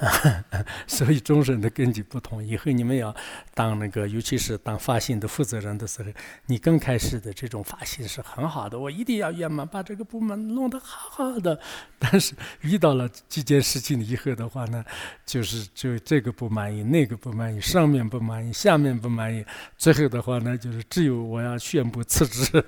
[0.86, 2.44] 所以终身的根基不同。
[2.44, 3.14] 以后你们要
[3.54, 6.10] 当那个，尤其是当发行的负责人的时候，
[6.46, 11.58] 你刚开始的这种发行是很好的，我一定要圆满，把这个部门弄得好好的。
[11.98, 14.84] 但是遇到了几件事情以后的话呢，
[15.24, 19.44] 就是就这个不满意，那个不满意，上面不满意，下面不满意，
[19.76, 22.64] 最后的话呢，就是只有我要宣布辞职。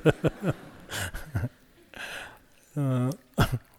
[2.74, 3.12] 嗯。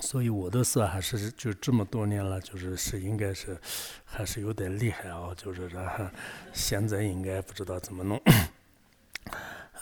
[0.00, 3.56] 所以我的色还是就这么多年了，就是是应该是
[4.04, 6.04] 还是有点厉害啊，就是然 后
[6.52, 8.20] 现在应该不知道怎么弄。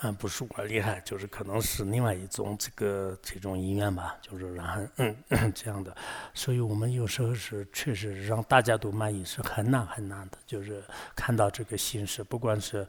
[0.01, 5.93] 啊，不是我厉害，就是可能是另外一种这个这种意愿吧，就是然后嗯这样的，
[6.33, 10.85] 所以我们有时候是确实让大家都满意是很难很难的，就是
[11.17, 12.87] 看到这个形式，不管是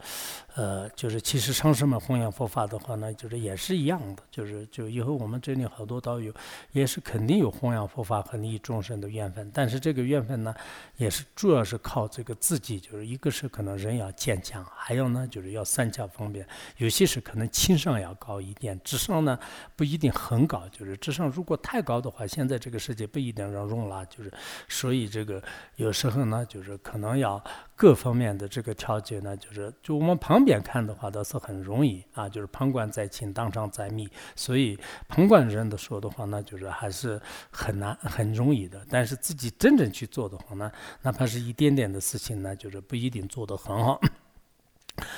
[0.54, 6.32] 呃，就是其实上师们弘扬佛法的话呢，就是也是一样的，就是就以后我们这里好多道友
[6.74, 10.54] 也是肯定有弘扬佛法和利益众生的缘分，但是这个缘分呢，
[10.98, 16.99] 也是主要是靠这个自己，就是一个是可能人要坚强，还有呢就是要三教方便，有些。
[17.00, 19.40] 其实可能情商要高一点，智商呢
[19.78, 20.68] 不一定很高。
[20.68, 24.04] 就是智商如果太高的话，现在这个世界不一定能容纳。
[24.04, 24.30] 就是
[24.68, 25.42] 所以这个
[25.78, 27.42] 有时候呢，就是可能要
[27.74, 34.06] 各方面的这个调节呢，就是就我们旁边看的话倒是很容易啊，就是旁观在清，当场在密。
[34.36, 37.18] 所以旁观人的说的话呢，就是还是
[37.50, 38.86] 很难很容易的。
[38.90, 40.70] 但是自己真正去做的话呢，
[41.04, 44.02] 哪怕是一点点的事情呢，就是不一定做得很好。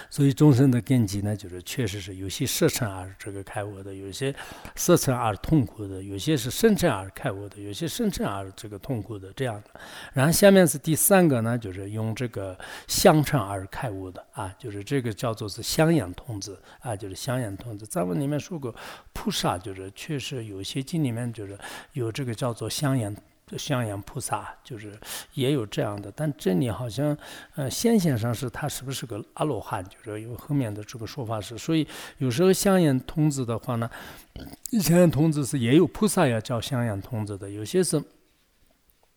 [0.10, 4.34] 所以众生的根基呢，就是确实是有些色尘而这个开悟的，有些
[4.76, 9.80] 色尘而痛苦的，有些是深沉而开悟的，有些深沉而这个痛苦的这样的。
[10.14, 17.86] 然后下面是第三个呢，就是用这个香尘而开悟的啊，就是这个叫做是香烟童子啊，就是香烟童子。
[17.86, 18.74] 咱们里面说过，
[19.14, 21.58] 菩萨就是确实有些经里面就是
[21.94, 23.16] 有这个叫做香烟。
[23.58, 24.98] 香烟菩萨就是
[25.34, 27.18] 也有这样的，但这里好像，
[27.56, 29.84] 呃，先先生是他是不是个阿罗汉？
[29.84, 31.88] 就是有后面的这个说法是，所以
[32.18, 33.90] 有时候香烟童子的话呢，
[34.82, 38.02] 香烟童子是也有菩萨要叫香烟童子的，有些是，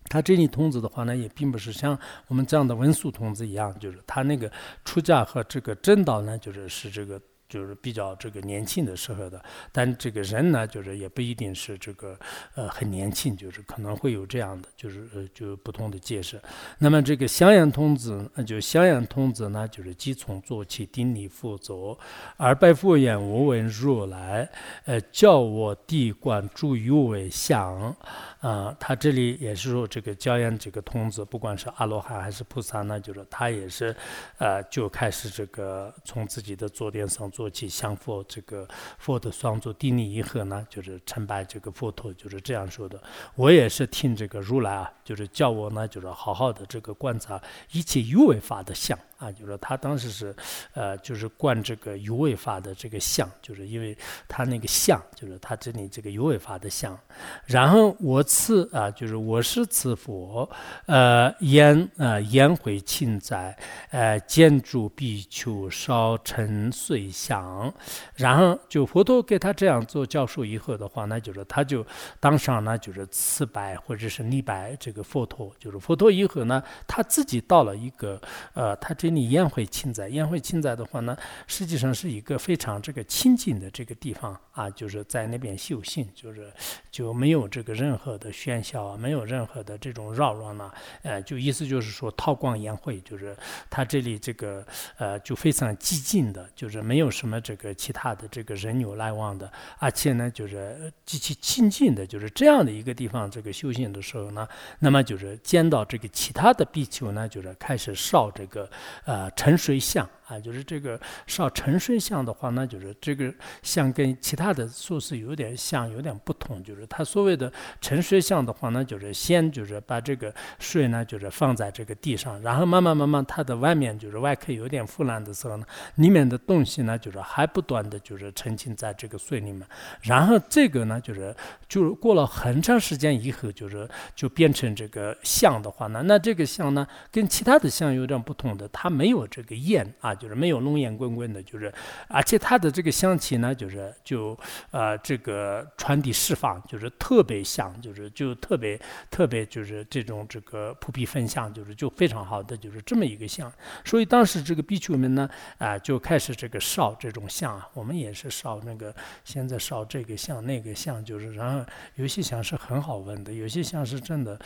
[0.05, 4.51] 他这里童子的话呢，也并不是像我们这样的文殊童子一样，就是他那个
[4.85, 7.21] 出家和这个正道呢，就是是这个。
[7.55, 9.41] 就是比较这个年轻的时候的，
[9.71, 12.19] 但这个人呢，就是也不一定是这个
[12.57, 16.43] 呃很年轻，就是可能会有这样的，就是呃就不同的解释。
[16.79, 21.97] 那么这个襄阳童子，就襄阳童子呢，就是即从做起，顶礼复足，
[22.37, 24.51] 而拜佛言：“我闻如来，
[24.85, 27.95] 呃，教我地观诸有为相。”
[28.43, 33.95] 啊，他这里也是说，这个教言这个童子，不管是阿罗汉还是菩萨呢，就是他也是，
[34.39, 37.44] 呃，就开始这个从自己的坐垫上坐。
[37.45, 42.99] 做起向佛这个佛的双足地利以后呢，就是称拜这个佛陀，就是这样说的。
[43.35, 47.39] 我也是听这个如来啊，就是叫我呢，就是好好的这个观察
[47.73, 48.99] 一切有为法的相。
[49.25, 50.37] 啊，就是他当时是，
[50.75, 53.97] 呃，就是观这个有为法的这个相，就是因为
[54.29, 56.99] 他那个相，就是他这里这个有为法的相。
[57.47, 60.47] 然后我赐啊，就是我是赐佛，
[60.85, 63.57] 呃，烟呃烟会庆载，
[63.91, 67.73] 呃，建筑必求烧成碎香。
[68.17, 71.87] 然后就佛陀给他这样做教授以后的话，那就是他就
[72.21, 75.51] 当上呢，就是赐拜或者是礼拜这个佛陀。
[75.59, 78.21] 就是佛陀以后呢，他自己到了一个，
[78.53, 79.14] 呃，他这。
[79.15, 86.53] 你宴会亲在，宴会亲在的话呢，实际上是一个非常这个清净的这个地方啊，就是在那边修行，就是
[86.91, 90.71] 就没有这个任何的喧嚣，没有任何的这种扰乱呐，
[91.03, 93.37] 呃，就意思就是说韬光养晦，就是
[93.71, 94.67] 他这里这个
[94.99, 104.47] 呃就非常寂静的，就是没有什么这个其他的这个人流来往的，而且呢就是极其清净的，就是这样的一个地方，这个修行的时候呢，
[104.81, 108.71] 那么就是见到这个其他的比丘呢，就是开始烧这个。
[109.05, 110.09] 呃，沉水像。
[110.27, 113.33] 啊，就是这个烧沉水像的话，那就是这个
[113.63, 116.63] 像跟其他的素是有点像，有点不同。
[116.65, 129.67] 就是它所谓的沉水像的话，那就是先就是把这个水呢，就是放在这个地上，然后慢慢慢慢它的外面就是外壳有点腐烂的时候呢，里面的东西呢就是还不断的就是沉浸在这个水里面，
[130.01, 131.37] 然后这个呢就是
[131.69, 140.14] 就是过了很长时间以后，就是就变成这个像的话呢，那这个像呢跟其他的像有点不同的，它没有这个焰啊。
[140.15, 141.73] 就是没有浓烟滚滚的，就是
[142.09, 144.39] 而且它的这个香气呢，就是就
[144.71, 153.53] 呃这个传递释放，就是特别香，就是就特别特别就是这种这个扑鼻芬香，就是就非常好的就是这么一个香。
[153.85, 164.39] 所以当时这个比丘们呢啊就开始这个烧这种香，我们也是烧那个现在烧这个香那个香，就是然后有些香是很好闻的，有些香是真的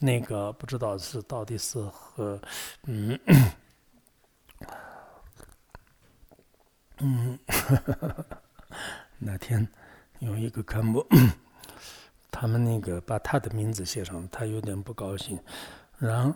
[0.00, 2.40] 那个不知道是到底是和
[2.86, 3.18] 嗯。
[7.04, 7.36] 嗯，
[9.18, 9.66] 那天
[10.20, 11.04] 有一个干部，
[12.30, 15.36] 他们那个把他的名字写上，他有点不高兴。
[15.98, 16.32] 然后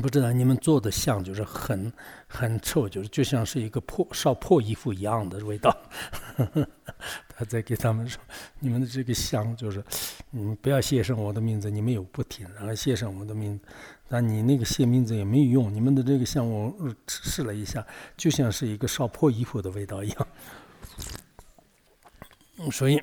[0.00, 1.92] 不知道你们做的像，就是很
[2.26, 5.74] 很臭，就是就像是一个破烧破衣服一样的味道。
[7.36, 8.20] 他在给他们说，
[8.60, 9.82] 你们的这个像就是，
[10.30, 13.64] 你们不要写上我的名字，你们有不听，然后写上我的名字。
[14.08, 16.74] 但你那个写名字也没有用，你们的这个像我
[17.08, 20.28] 试了一下，就像是一个烧破衣服的味道一样，
[22.70, 23.02] 所以。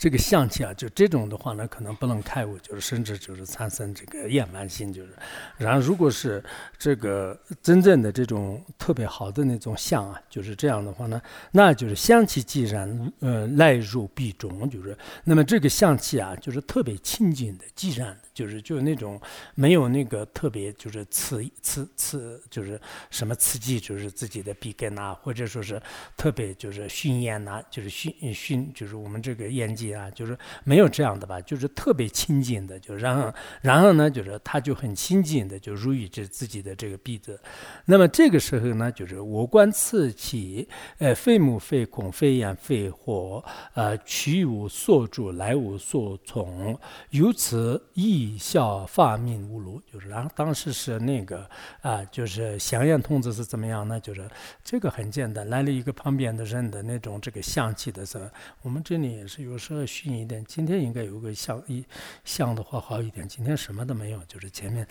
[0.00, 5.10] 这个象气啊，就这种的话呢，可能不能开悟，就是甚至就是产生这个厌烦心，就是。
[5.58, 6.42] 然后，如果是
[6.78, 11.20] 这个真正的这种特别好的那种相啊，就是这样的话呢，
[11.52, 18.29] 那就是香气既然呃来入必中，就是那么这个香气啊，就是特别清净的，既然的。
[18.40, 19.20] 就是就是那种
[19.54, 25.78] 没有那个特别就是刺刺刺就是什么刺激就是自己的鼻根呐，或者说是
[26.16, 37.38] 特别就是熏烟呐，就是熏熏就是我们这个烟机啊，就是没有这样的吧，就是特别清净的，就然后然后呢，就是他就很清净的就入于这自己的这个鼻子。
[37.84, 46.74] 那么这个时候呢，就是我观此气，呃，非母非孔非眼非火，呃，去无所住，来无所从，
[47.10, 48.29] 由此一。
[48.30, 51.48] 以效发命无如，就是然后当时是那个
[51.80, 53.98] 啊，就是祥烟童子是怎么样呢？
[53.98, 54.28] 就是
[54.62, 58.24] 这个很简单，来了一个旁边的人的那种这个象棋的时候，
[58.62, 60.44] 我们这里也是有时候熏一点。
[60.44, 61.84] 今天应该有个象一
[62.24, 64.86] 香的话好一点，今天什么都没有，就是前面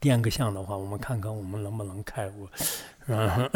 [0.00, 2.48] 点个香的话，我们看看我们能不能开悟。
[3.06, 3.48] 然 后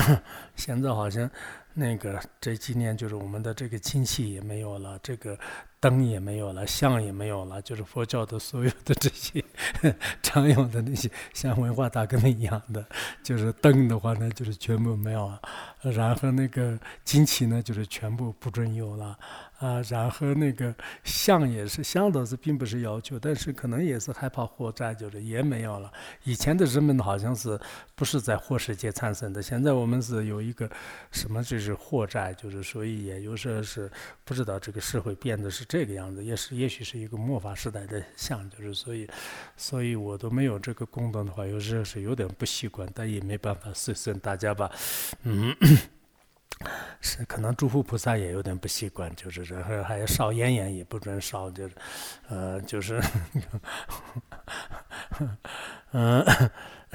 [0.55, 1.29] 现在好像
[1.73, 5.37] 那个这几年就是我们的这个亲戚也没有了，这个。
[5.81, 9.45] 灯也没有了，像也没有了，就是佛教的所有的这些
[10.23, 12.83] 常用的那些像文化大革命一样的，
[13.23, 15.39] 就是灯的话呢，就是全部没有了，
[15.93, 19.19] 然后那个金器呢，就是全部不准有了。
[19.59, 25.91] 啊，然后那个香也是香倒是并不是要求，但是可能也是害怕火灾，就是也没有了。
[26.25, 27.59] 以前的人们好像是
[27.95, 30.69] 不是在火世界产生的，现在我们是有一个
[31.13, 33.91] 什么就是火灾，就是所以也有时候是
[34.25, 39.09] 不知道这个社会变得是这个样子，也是也许是一个末法时代的像，就是所以，
[39.57, 44.71] 所以我都没有这个功能的话，有时候是有点不习惯，但也没办法，随顺大家吧，
[45.23, 45.55] 嗯。
[47.01, 51.75] 是，可能诸佛菩萨也有点不习惯，就是然后还要烧烟烟也不准烧，就是，
[52.29, 53.01] 呃，就是，
[55.93, 56.25] 嗯。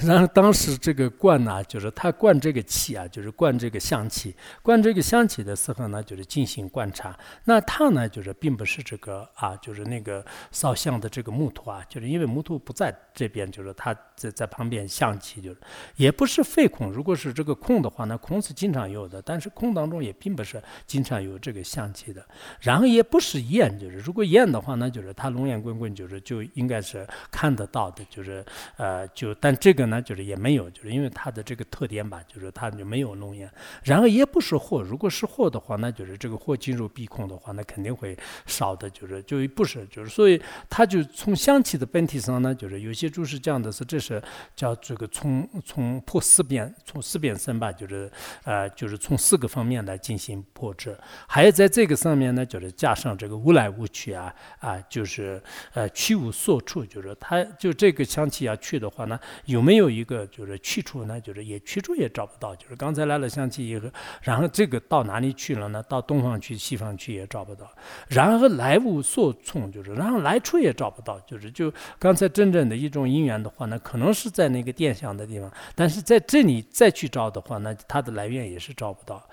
[0.02, 7.14] 然后当时这个灌呢，就是他灌这个气啊，就是灌这个香气，灌这个香气的时候呢，就是进行观察。
[7.44, 15.58] 那他呢，就是并不是这个啊，就是那个烧香的这个木头啊，就是因为木头不在这边，就是他在在旁边香气，就是
[15.96, 16.90] 也不是废空。
[16.90, 22.24] 如果是这个空的话，那空是经常有的，但是空当中也并不是经常有这个香气的。
[22.60, 28.42] 然后也不是烟，就是如果烟的话，那就是他浓烟滚滚，就是就应该是看得到的，就是
[28.78, 29.89] 呃，就但这个。
[29.90, 33.50] 那就是也没有，就是因为它的这个特点吧，就是它就没有浓烟，
[33.82, 38.16] 然后也不是货，如果是货的话，那就是这个货进入鼻孔的话，那肯定会
[38.46, 44.22] 少的，就是就不是，就是所以它就从香气的本体上呢，就是有些注释讲的是，这是
[44.54, 48.10] 叫这个从从破四变，从四变生吧，就是
[48.44, 55.42] 呃就是从四个方面来进行破制，还有在这个上面呢，就是加上这个无来无去啊啊，就是
[55.74, 59.80] 呃去无所处，就是它就这个香气要去的话呢，有没没？
[59.80, 63.88] 有一个就是去处呢，就是也去处也找不到，就是刚才来了香气以后，
[64.20, 65.82] 然后这个到哪里去了呢？
[65.84, 67.66] 到东方去、西方去也找不到，
[68.08, 79.26] 然后来无所从，就是然后来处也找不到，就是就刚才真正的一种因缘的话呢，可能是在那个电相的地方，但是在这里再去找的话，那它的来源也是找不到。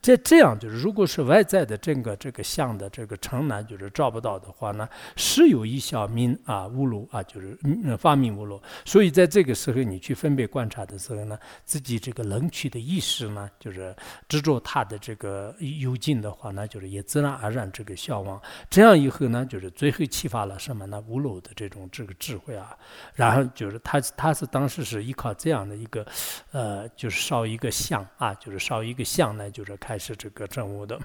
[0.00, 7.56] 在这样就是，如果是外在的整个这个相的这个城南就是找不到的话呢，是有一小名啊乌鲁啊，就是
[7.96, 9.81] 发明乌鲁，所以在这个时候。
[9.84, 13.94] 你去分别观察的时候呢，自己这个能取的意识呢，就是
[14.28, 18.40] 执着它的这个幽静的话呢，就是也自然而然这个消亡。
[18.70, 21.02] 这样以后呢，就是最后启发了什么呢？
[21.06, 22.76] 无漏的这种这个智慧啊。
[23.14, 26.06] 然后就是他他是当时是依靠这样的一个，
[26.50, 30.98] 呃，就是烧一个像啊，就是烧一个像呢，就是开始这个证悟的。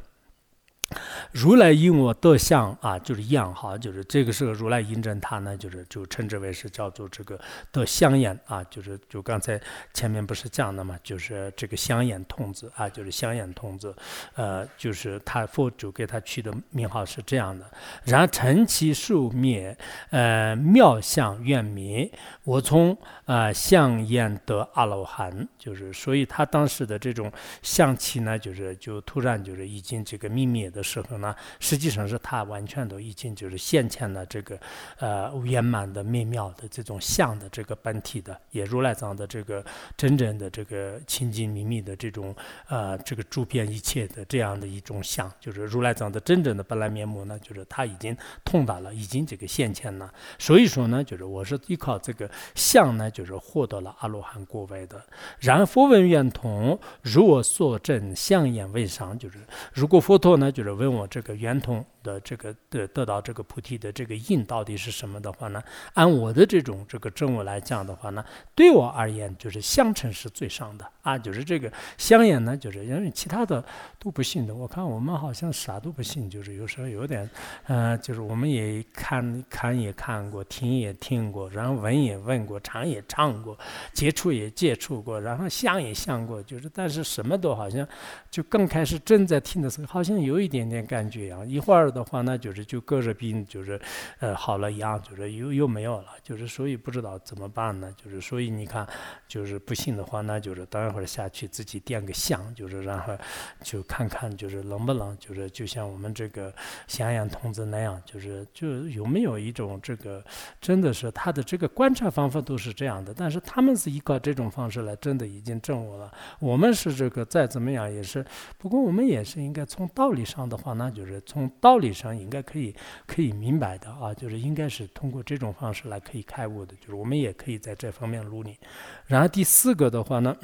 [1.33, 7.37] 如来因我得相啊，就是样哈，就是这个时候如来印证他呢，就是就称之为是叫做这个
[7.71, 9.59] 得相眼啊，就是就刚才
[9.93, 13.93] 前面不是讲的嘛，就是这个相眼童子啊，就是相眼童子，
[14.35, 17.69] 呃，就是他佛祖给他取的名号是这样的。
[18.05, 19.77] 然后成其寿灭，
[20.09, 22.09] 呃，妙相远灭，
[22.45, 27.29] 我从啊相眼得阿罗汉，就是所以他当时的这种
[27.61, 30.76] 相气呢，就是就突然就是已经这个秘灭的。
[30.77, 34.59] 的时候呢，实际上是他完全都已经就是现前了这个
[34.99, 39.65] 呃圆满的美妙的这种相的这个本体的，也如来藏的这个
[39.97, 42.35] 真正的这个清净秘密的这种
[42.67, 48.15] 呃这个诸遍一切的这样的一种相，就是如来藏的真正的本来面目呢，就是他已经
[48.45, 50.13] 通达了，已经这个现前了。
[50.37, 55.01] 所以说呢，就是我是依靠这个相呢，就是获得了阿罗汉果位的。
[55.39, 59.39] 然佛闻圆通，如我所证，相眼为上，就是
[59.73, 60.66] 如果佛陀呢，就是。
[60.75, 65.61] 问我这个圆通的这个得得到这个菩提的这个印到底是什么的话呢？
[65.93, 68.23] 按我的这种这个证悟来讲的话呢，
[68.55, 73.63] 对我而言就是相称是最上的啊，就是这个相眼呢，就是因为其他的
[73.99, 74.55] 都不信的。
[74.55, 77.29] 我看我们好像啥都不信，就是有时候有点，
[77.67, 83.57] 嗯，就是我们也看看也看过，听也听过，然后闻也闻过，尝也尝过，
[83.93, 87.87] 接触也接触过，然后想也想过，就是但是什么都好像
[88.29, 90.57] 就刚开始正在听的时候，好像有一点。
[90.57, 93.79] 点点感觉一样，一会儿的话，那就是就隔着病，就是
[94.19, 97.93] 呃好了一样，就是又又没有了，就是所以不知道怎么办呢？
[98.01, 98.87] 就是所以你看，
[99.27, 103.17] 就是不信的话，那就是等一会儿下去自己点个香，就是然后
[103.61, 106.53] 就看看就是能不能，就是就像我们这个
[106.87, 110.23] 咸阳童子那样，就是就有没有一种这个
[110.61, 116.09] 真的是他的这个观察方法都是这样的，但是他们是依靠这种方式来真的已经证悟了。
[116.39, 118.25] 我们是这个再怎么样也是，
[118.57, 120.37] 不过我们也是应该从道理上。
[120.37, 122.75] 的话，那就是从道道理上应该可以
[123.05, 128.57] 可以明白的啊，就是应该是通过这种方式来可以开悟的，就是我们也可以在这方面努力。
[129.05, 130.35] 然后第四个的话呢。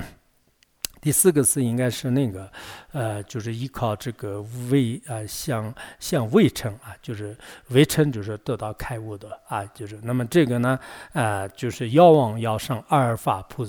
[1.04, 2.50] 第四个是应该是那个，
[2.94, 4.42] 呃，就是依靠这个
[4.72, 7.38] 未啊，向向未成啊，就是
[7.72, 10.80] 未成就是得到开悟的啊，就是那么这个呢，
[11.12, 13.68] 啊，就是遥望遥上阿尔法普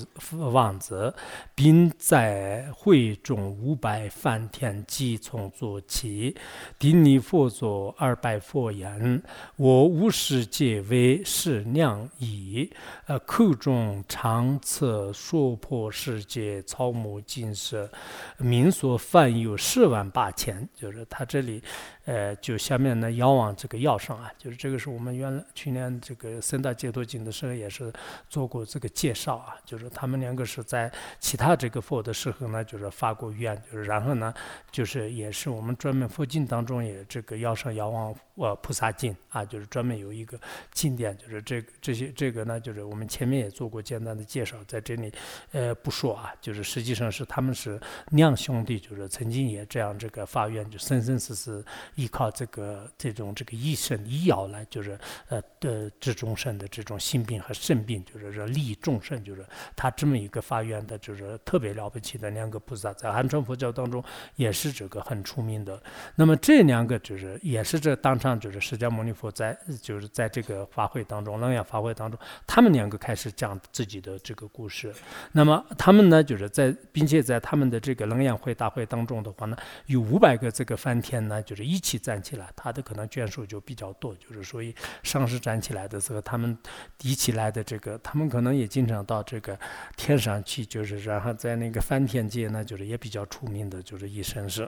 [0.52, 1.12] 王子，
[1.56, 6.36] 并在会中五百梵天即从做起，
[6.78, 9.20] 顶礼佛座二百佛言：
[9.56, 12.70] 我无世界为世量已。
[13.06, 17.20] 呃，口中常测说破世界草木。
[17.26, 17.90] 金色，
[18.38, 21.62] 民所犯有四万八千，就是他这里，
[22.04, 27.92] 呃，就下面呢药王这个药上啊，就是这个是我们原来去年这个三大解脱经的时候也是
[28.28, 34.32] 做过这个介绍啊，就是他们两个是在其他这个佛的时候呢，就是发过愿，就是然后呢，
[34.70, 40.38] 就是也是我们专门佛经当中也这个药上药王呃菩萨经啊，就是专门有一个
[40.72, 45.12] 经典，就是这这些这个呢，就是我们前面也做过简单的介绍，在这里
[45.52, 47.80] 呃不说啊，就是实际上是他们是
[48.10, 51.64] 两兄弟，就是曾经也这样这个发愿，就生生世世
[51.94, 59.44] 依靠这个这种这个医生医药来，就是呃的治众生的这种心病和肾病，就是说利益众生，就是
[59.76, 64.02] 他这么一个发愿的，就是特别了不起的两个菩萨，在汉传佛教当中
[64.36, 65.82] 也是这个很出名的。
[66.14, 74.92] 那么这两个就是也是这当场就是释迦牟尼佛在就是在这个法会当中，楞严法会当中，他们两个开始讲自己的这个故事。
[75.32, 86.56] 那么他们呢，就是在并且在他们的这个楞严会大会当中的话呢，有五百个这个梵天呢，就是一起站起来，他的可能眷属就比较多，就是所以上师站起来的时候，他们
[86.96, 89.58] 提起来的这个，他们可能也经常到这个
[89.96, 94.66] 天上去，就是然后在那个梵天界呢，就是也比较出名的，就是一生是。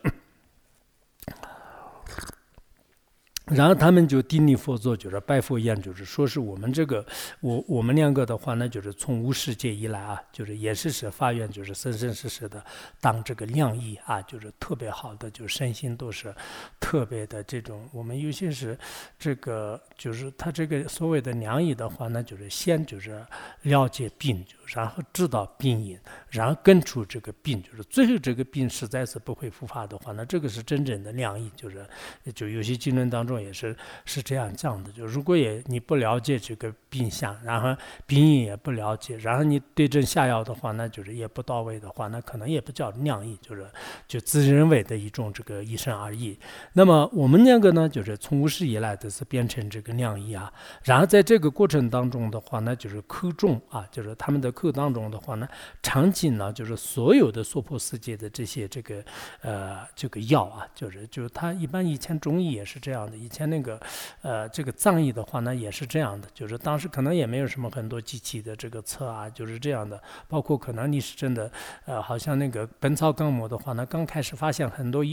[3.54, 7.06] 然后他们就顶礼佛祖，就是拜佛一样，就是说是我们这个，
[7.40, 12.64] 我我们两个的话呢，就是从无世界以来啊，就是也是是发愿，就是生生世世的
[13.00, 16.34] 当这个良医啊，就是特别好的，就身心都是
[16.80, 17.88] 特别的这种。
[17.92, 18.76] 我们有些是
[19.16, 23.24] 这个，就是他这个所谓的良医的话呢，就是先就是
[23.62, 31.86] 了解病，然后知道病因，然后根除这个病，就是最后这个病实在是不会复发的话，那这个是真正的良医，就是
[32.34, 33.36] 就有些经论当中。
[33.36, 33.76] 也是
[34.06, 37.76] 是这样讲的，就如果也你不了解这个病象，然后
[38.06, 43.66] 病因也不了解，然后你对症下药的话，那就是也不到位的话，那可能也不叫良医，就是
[44.08, 46.36] 就自认为的一种这个医生而已。
[46.72, 50.52] 那么我们两个呢，就是从无始以来都是变成这个良医啊。
[50.82, 55.46] 然后在这个过程当中的话呢，就是口中啊，就是他们的口当中的话呢，
[55.82, 59.04] 场景呢，就是所有的娑婆世界的这些这个
[59.42, 63.16] 呃这个药啊，就是就是他一般以前中医也是这样的。
[63.16, 63.80] 以前那个，
[64.22, 70.00] 呃，这个藏医的话呢，也是这样的，就是当时可能也没有什么很多机器的这个测啊，就是这样的。
[70.28, 71.50] 包括可能你是真的，
[71.84, 75.04] 呃，好像那个《本草纲目》的话呢，刚开始发现很多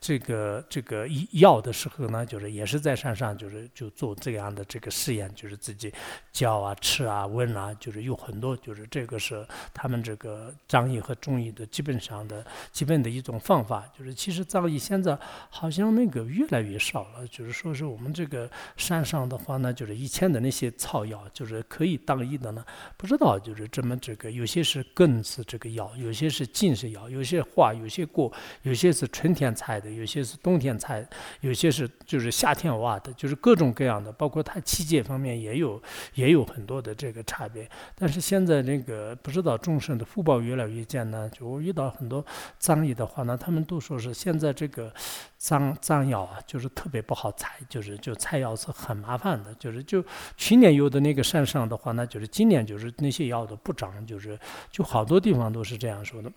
[0.00, 5.92] 这个这个药的时候呢，就是也是在山上，就是就做这样的这个试验，就是自己
[6.32, 13.84] 嚼啊、吃啊、闻啊，就是有很多，就是这个是他们这个藏医和中医的基本上的基本的一种方法。
[13.96, 15.16] 就是其实藏医现在
[15.48, 17.60] 好像那个越来越少了，就是。
[17.60, 22.64] 说是我们这个山上的话呢，就是以前的那些草药，就是可以当医的呢。
[22.96, 31.06] 不知道就是这么这个，有些是根子这个药，有些是茎是药，有些花，有些果，有些是春天采的，有些是冬天采，
[31.42, 34.09] 有些是就是夏天挖的，就是各种各样的。
[34.12, 35.80] 包括它器械方面也有
[36.14, 37.68] 也有很多的这个差别。
[37.94, 42.24] 但是现在那个不知道众生的福报越来越艰难，就我遇到很多
[42.58, 44.92] 藏医的话呢，他们都说是现在这个
[45.38, 47.50] 藏藏药啊，就是特别不好采。
[47.68, 50.02] 就是就采药是很麻烦的，就是就
[50.36, 54.38] 去年有的那个山上的话，那就是今年就是那些药都不长，就是
[54.70, 56.32] 就好多地方都是这样说的。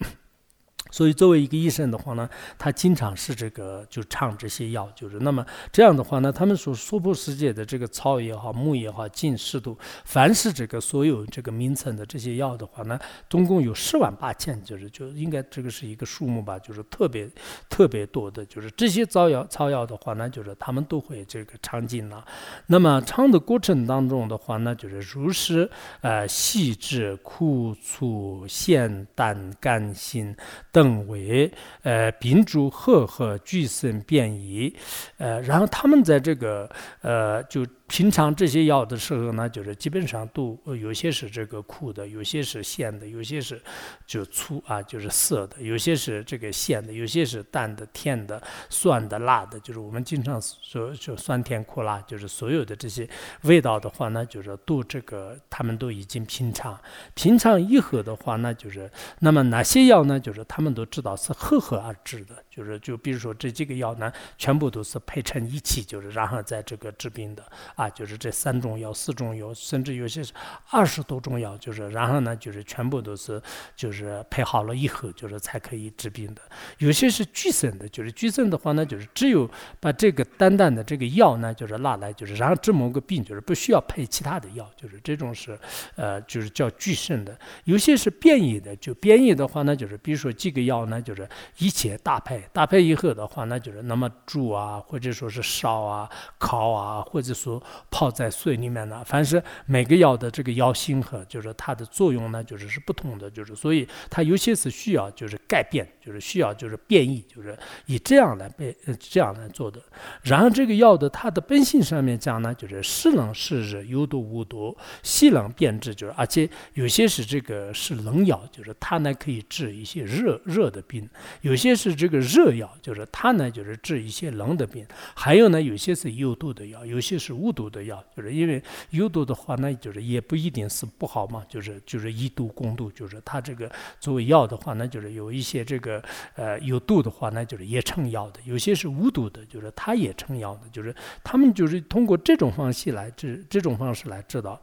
[0.93, 9.75] 所以，作为一个医生的话呢，他经常是这个就唱这些药，就是那么这样的话呢，他们所娑婆世界的这个草也好，木也好，近视度，
[10.05, 17.27] 凡是这个所有这个名称的这些药的话呢，总共有十万八千，就是就应该这个是一个数目吧，就是特别
[17.67, 22.23] 特别多的，就是这些草药草药的话呢，就是他们都会这个唱经了。
[22.67, 25.67] 那么唱的过程当中的话呢，就是如是
[26.01, 30.37] 呃细致苦楚咸淡甘辛
[30.71, 30.82] 等。
[30.83, 31.51] 认为，
[31.83, 34.75] 呃，病诸赫赫俱生变异，
[35.17, 36.69] 呃，然后他们在这个，
[37.01, 37.65] 呃，就。
[37.87, 43.61] 平常这些药的时候呢，就是基本上都有些是这个苦的，有些是咸的，有些是
[44.07, 53.07] 就粗啊，就是涩的，有些是这个咸的，有些是淡的、甜的、酸的、辣的，就是我们经常说就酸甜苦辣，就是所有的这些
[53.41, 56.79] 味道的话呢，就是都这个他们都已经品尝，
[57.13, 67.43] 品尝以后的话呢，就是那么哪些药呢，就是他们都知道是合合而治的，就是就比如说这几个药呢，全部都是配成一起，就是然后在这个治病的
[67.75, 67.89] 啊。
[67.89, 70.33] 就是这三种药、四种药，甚至有些是
[70.69, 73.41] 二十多种药，就是然后呢，就是全部都是
[73.75, 76.41] 就是配好了以后，就是才可以治病的。
[76.79, 79.49] 有些是俱生的，就是俱生的话呢，就是只有
[79.79, 85.57] 把这个单单的这个药呢，就是拿来，就是然后治某个病，就是不需要配其他的药，就是这种是
[85.95, 87.37] 呃，就是叫俱生的。
[87.65, 91.27] 有些是变异的，就变异的话呢，就是比如说几个药呢，就是
[91.57, 99.03] 一起搭配，搭配以后的话，那就是那么煮啊，或者说是烧啊、烤啊，或者说泡在水里面呢。
[99.05, 109.81] 凡是每个药的这个药性和就是它的作用呢，就是是不同的，就是所以它有些是需要就是改变，就是需要就是变异，就是以这样来变这样来做的。
[110.23, 121.03] 然后这个药的它的本性上面讲呢，就是湿冷湿热，有毒无毒，细冷变质，就是而且有些是这个是冷药，就是它呢可以治一些热热的病；
[121.41, 124.83] 有些是这个热热药，就是它呢就是治一些冷的病；
[125.15, 136.03] 还有呢有些是有毒的药，有些是无毒的药，就是因为有毒的话，那就是也不一定是不好嘛，就是就是以毒攻毒，就是它这个作为药的话，那就是有一些这个
[136.35, 144.59] 呃有毒的话，那就是也成药的；有些是无毒的，就是它也成药的，就是他们就是通过这种方式来治，这种方式来治疗。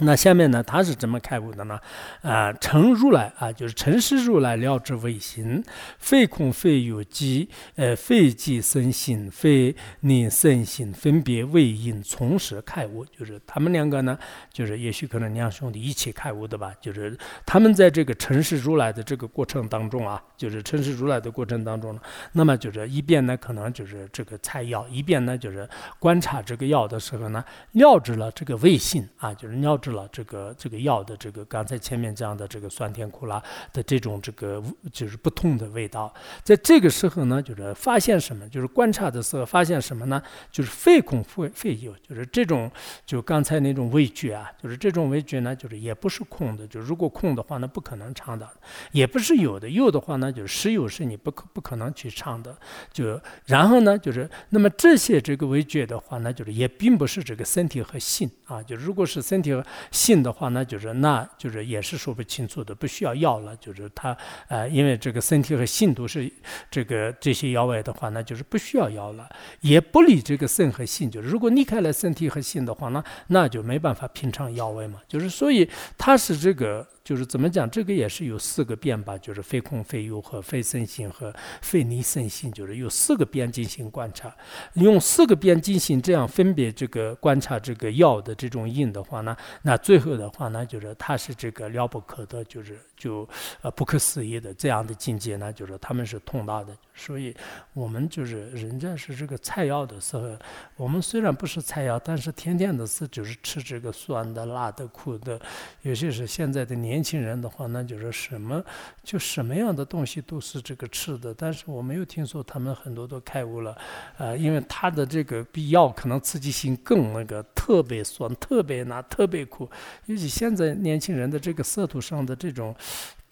[0.00, 1.80] 那下面呢，他是怎么开悟的呢？
[2.20, 5.64] 啊，成如来啊，就是成实如来了知唯心，
[5.98, 13.06] 非空非有机，呃，非即生心，非念生心，分别为因，从实开悟。
[13.06, 14.18] 就是他们两个呢，
[14.52, 16.74] 就是也许可能两兄弟一起开悟的吧。
[16.78, 17.16] 就是
[17.46, 22.00] 他们在这个成实如来的这个过程当中啊，就是成实如来的过程当中呢，
[22.32, 25.66] 那么就是一边呢，可能就是这个采药，一边呢，就是
[25.98, 27.42] 观察这个药的时候呢，
[27.72, 29.96] 了知了这个味心啊，就是了知。
[29.96, 34.62] 了这个这个药的这个刚才前面讲的这个酸甜苦辣的这种这个
[34.92, 36.12] 就是不同的味道，
[36.44, 38.46] 在这个时候呢，就是发现什么？
[38.50, 40.22] 就是观察的时候发现什么呢？
[40.52, 42.70] 就是肺孔、肺肺有，就是这种
[43.06, 48.46] 就刚才那种味觉啊，就是这种味觉呢，就是也不是空的，就如果空的话，那不可能尝到；
[48.92, 52.54] 也不是有的，有的话呢，就是实有是你不可不可能去尝的。
[52.92, 63.56] 就然后呢，就是那么这些这个味觉的话呢，就是也并不是这个身体和心啊，就如果是身体和信的话，那就是那就是也是说不清楚的，不需要药了。
[63.56, 64.16] 就是他
[64.48, 66.30] 呃，因为这个身体和信都是
[66.70, 69.28] 这个这些药味的话，那就是不需要药了，
[69.60, 71.10] 也不理这个肾和性。
[71.10, 75.00] 就是如果离开了身体和性的话，那那就没办法品尝药味嘛。
[75.08, 76.86] 就是所以他是这个。
[77.06, 81.32] 就是怎么讲，这个也是有四个变吧，就是非空非有和非生性和
[81.62, 84.34] 非离生性，就是有四个变进行观察，
[84.74, 93.28] 用四个变进行这样分别这个观察这个药的这种因的话呢，那最后的话呢，就是它是这个了不可得，就是就
[93.60, 96.76] 呃不可思议的这样的境界呢，就是他们是通达的。
[96.98, 97.36] 所以，
[97.74, 100.34] 我们就是人家是这个菜药的时候，
[100.76, 105.38] 我们虽然不是菜药，但是天天的是就是吃这个酸的、辣的、苦的，
[105.82, 108.64] 尤其是现在的年年轻人的话，那就是什么
[109.04, 111.34] 就什么样的东西都是这个吃的。
[111.34, 113.76] 但是我没有听说他们很多都开悟了，
[114.16, 119.68] 呃，因为他的这个必要可能刺激性更那个，特别酸、特别辣、特别苦，
[120.06, 122.74] 尤其现在年轻人的这个色图上的这种。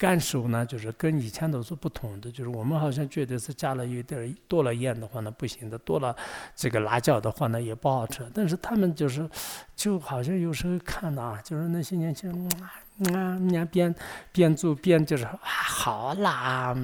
[0.04, 2.30] 感受呢，就是跟以前都是不同的。
[2.30, 6.14] 就是我们好像觉得是加了有点多了盐的话呢不行的，多了
[6.54, 8.30] 这个辣椒的话呢也不好吃。
[8.34, 9.26] 但是他们就是，
[9.74, 13.94] 就好像有时候看到啊，就是那些年轻人啊，人家边
[14.30, 16.76] 边做边就是啊，好辣啊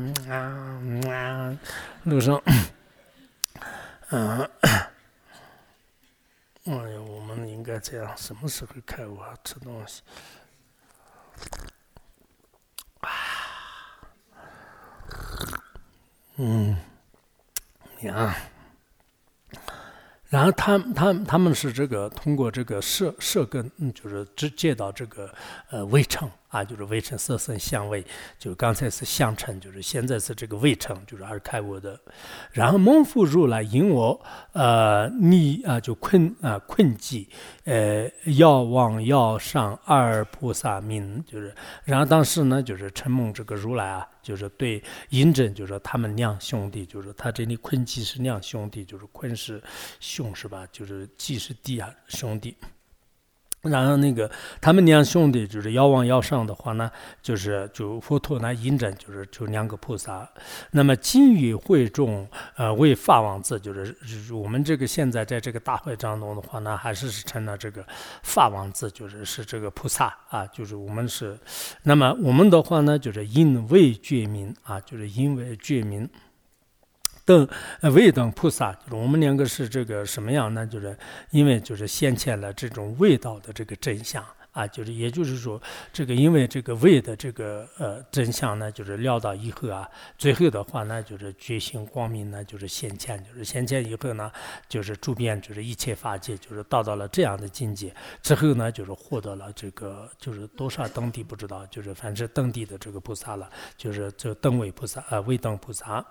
[1.07, 1.59] 啊，
[2.05, 2.43] 路上，
[4.09, 4.49] 嗯，
[6.65, 9.23] 哎呀，我们应该这样，什么时候开我？
[9.45, 10.01] 吃东西。
[13.01, 13.11] 啊
[16.37, 16.77] 嗯，
[18.01, 18.35] 呀，
[20.29, 25.35] 然后他他他们是这个通过这个舌舌根，就是直接到这个
[25.71, 26.31] 呃胃肠。
[26.51, 28.05] 啊，就是味成色身相位，
[28.39, 31.99] 就刚才是相成，就是现在是这个味成，就是二开悟的。
[32.53, 34.21] 然后蒙父如来引我，
[34.53, 37.27] 呃，逆啊，就困啊困寂，
[37.65, 41.55] 呃，要往要上二菩萨名，就是。
[41.85, 49.63] 然后当时呢，就是承蒙这个如来啊，就是对引证，就是他们两兄弟，就是他这里困寂是两兄弟，就是困是
[50.01, 50.67] 兄是吧？
[50.73, 52.57] 就是寂是弟啊兄弟。
[53.63, 54.31] 然后那个
[54.61, 56.91] 他们两兄弟就是要往要上的话呢，
[57.21, 60.27] 就是就佛陀呢引证，就是就两个菩萨。
[60.71, 67.85] 那么金玉会众，呃，为法王子，就是我们这个现在在这个大会当中的话呢，还是是成了这个
[68.23, 71.39] 法王子，就是是这个菩萨啊，就是我们是。
[71.83, 76.09] 那么我们的话呢，就是因为觉明啊，就是因为觉明。
[77.31, 77.49] 等
[77.95, 80.67] 未等菩萨，我们两个是这个什么样呢？
[80.67, 80.97] 就是
[81.31, 85.61] 因为就是显现了这种味道的这个真相啊，就是也就是说，
[85.93, 89.89] 这个因为这个胃的这个呃真相呢，就是料到以后啊，
[90.19, 94.31] 最后的话呢，就是觉醒光明呢，就是现前，就是现前以后呢，
[94.69, 106.05] 就是诸遍就是一切法界，就是到到了这样的境界之后呢，就是获得了这个就是多少登地不知道，就是凡是登地的这个菩萨了，就是这登位菩萨啊，位登菩萨，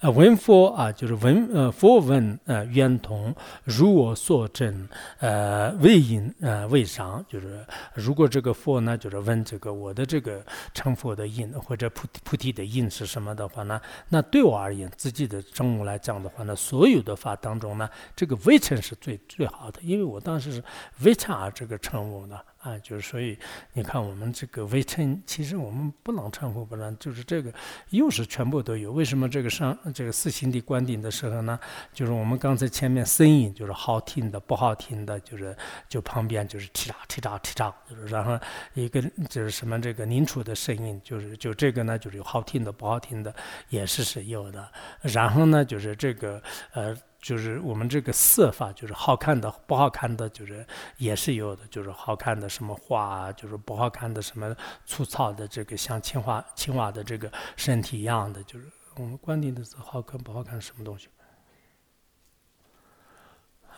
[0.00, 3.34] 呃，闻佛啊，就是闻呃佛闻呃圆通，
[3.64, 4.88] 如我所证，
[5.18, 7.66] 呃为因呃为上，就是。
[7.94, 13.80] 如果这个佛呢，就是问这个我的这个成佛的因或者菩提菩提的因是什么的话呢？
[14.08, 20.62] 那对我而言，自己的证悟来讲的话呢，所有的法当中呢，这个微尘是最最好的，因为我当时是
[21.02, 22.38] 微尘而这个成悟呢。
[22.60, 23.38] 啊，就是所以
[23.72, 27.50] 你看，我们这个微尘，其实我们不能称呼不能，就是这个
[27.88, 28.92] 又是全部都有。
[28.92, 31.58] 为什么这个上这个四心地观顶的时候呢？
[31.94, 35.56] 就是我们刚才前面声音就是好听的、不好听的，就是
[35.88, 38.38] 就旁边就是叽喳叽喳叽喳，就是然后
[38.74, 39.00] 一个
[39.30, 43.34] 就是什么这个凝出的声音，就是就这个呢，就是有好听的、不好听的，
[43.70, 44.70] 也是是有的。
[45.00, 46.42] 然后呢，就是这个
[46.72, 46.94] 呃。
[47.20, 50.66] 就是我们这个色法，就是好看的、不好看的，就是
[50.96, 51.66] 也是有的。
[51.66, 54.56] 就是好看的什么花，就是不好看的什么
[54.86, 61.08] 粗糙的这个像青蛙、青蛙的这个身体一样的，就是我们观点的是好看不好看什么东西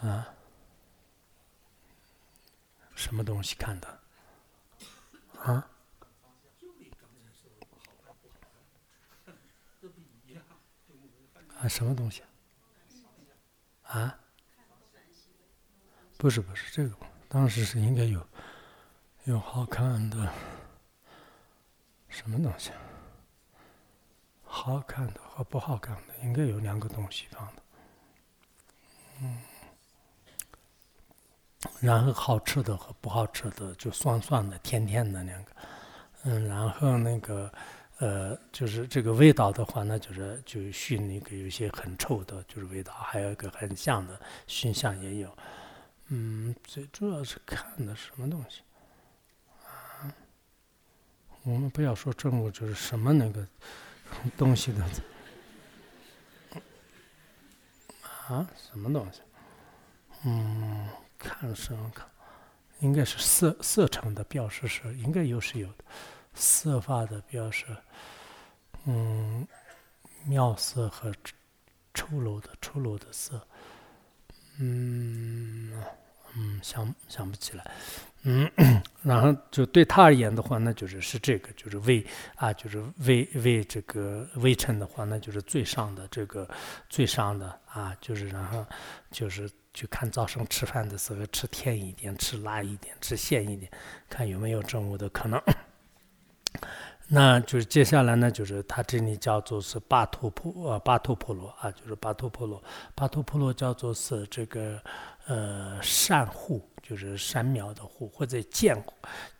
[0.01, 0.29] 啊？
[2.95, 4.01] 什么东西看的
[5.41, 5.69] 啊？
[11.59, 12.23] 啊，什么东西？
[13.93, 14.19] 啊，
[16.17, 16.97] 不是不是这个，
[17.29, 18.27] 当时是应该有
[19.25, 20.33] 有好看的
[22.09, 22.71] 什么东西，
[24.45, 27.63] 好看的和不好看的，应该有两个东西放的，
[29.21, 29.43] 嗯，
[31.81, 35.53] 然后好吃的和不好吃的，就酸酸的、甜甜的两个，
[36.23, 37.53] 嗯，然后那个。
[38.03, 45.39] 呃，就是这个味道的话，那就是就熏那个有些很臭的，就是味道；还有一个很香的熏香也有。
[46.09, 48.63] 嗯，最主要是看的什么东西
[49.65, 50.13] 啊？
[51.45, 53.47] 我们不要说正物，就是什么那个
[54.37, 54.85] 东西的
[58.27, 58.51] 啊？
[58.69, 59.21] 什么东西？
[60.25, 62.05] 嗯，看什么看？
[62.81, 65.85] 应该是色色成的表示是，应该有是有的。
[66.35, 67.67] 色法的表示，
[68.85, 69.47] 嗯，
[70.25, 71.13] 妙色和
[71.95, 73.47] 丑陋的丑陋的色，
[74.59, 75.73] 嗯
[76.35, 77.71] 嗯，想想不起来，
[78.23, 78.51] 嗯，
[79.03, 82.05] 然后就对他而言的话，那就是是这个，就是为
[82.37, 86.49] 啊，就是为为这个微尘的话，那就是最上的这个
[86.89, 88.65] 最上的啊，就是然后
[89.11, 93.71] 就是去看早上吃饭的时候吃甜一点，吃辣一点，吃咸一点，
[94.09, 95.39] 看有没有正午的可能。
[97.09, 102.63] 那就是接下来呢，就是他这里叫做是巴托普呃巴托普罗啊，就是巴托普罗，
[102.95, 104.81] 巴托普罗叫做是这个
[105.27, 108.77] 呃善护，就是山苗的护，或者建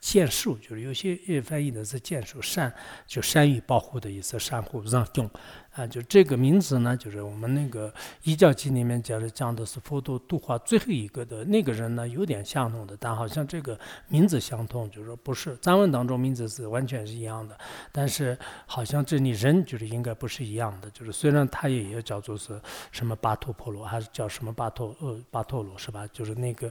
[0.01, 2.73] 建树，就是有些翻译的是建树，善
[3.07, 5.29] 就善于保护的意思，善护让用。
[5.73, 7.91] 啊，就这个名字呢，就是我们那个
[8.25, 17.59] 《一教经》里面讲的，讲的是佛陀度化最后一个的那个人呢，有点相同的，但好像这个名字相同，就是说不是藏文当中名字是完全是一样的，
[17.91, 26.07] 但是好像这里人就是应该不是一样的，就是虽然他也也叫做是什么巴托婆罗，还是叫什么巴托呃巴托罗是吧？
[26.13, 26.71] 就是那个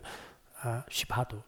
[0.62, 1.42] 啊须帕多，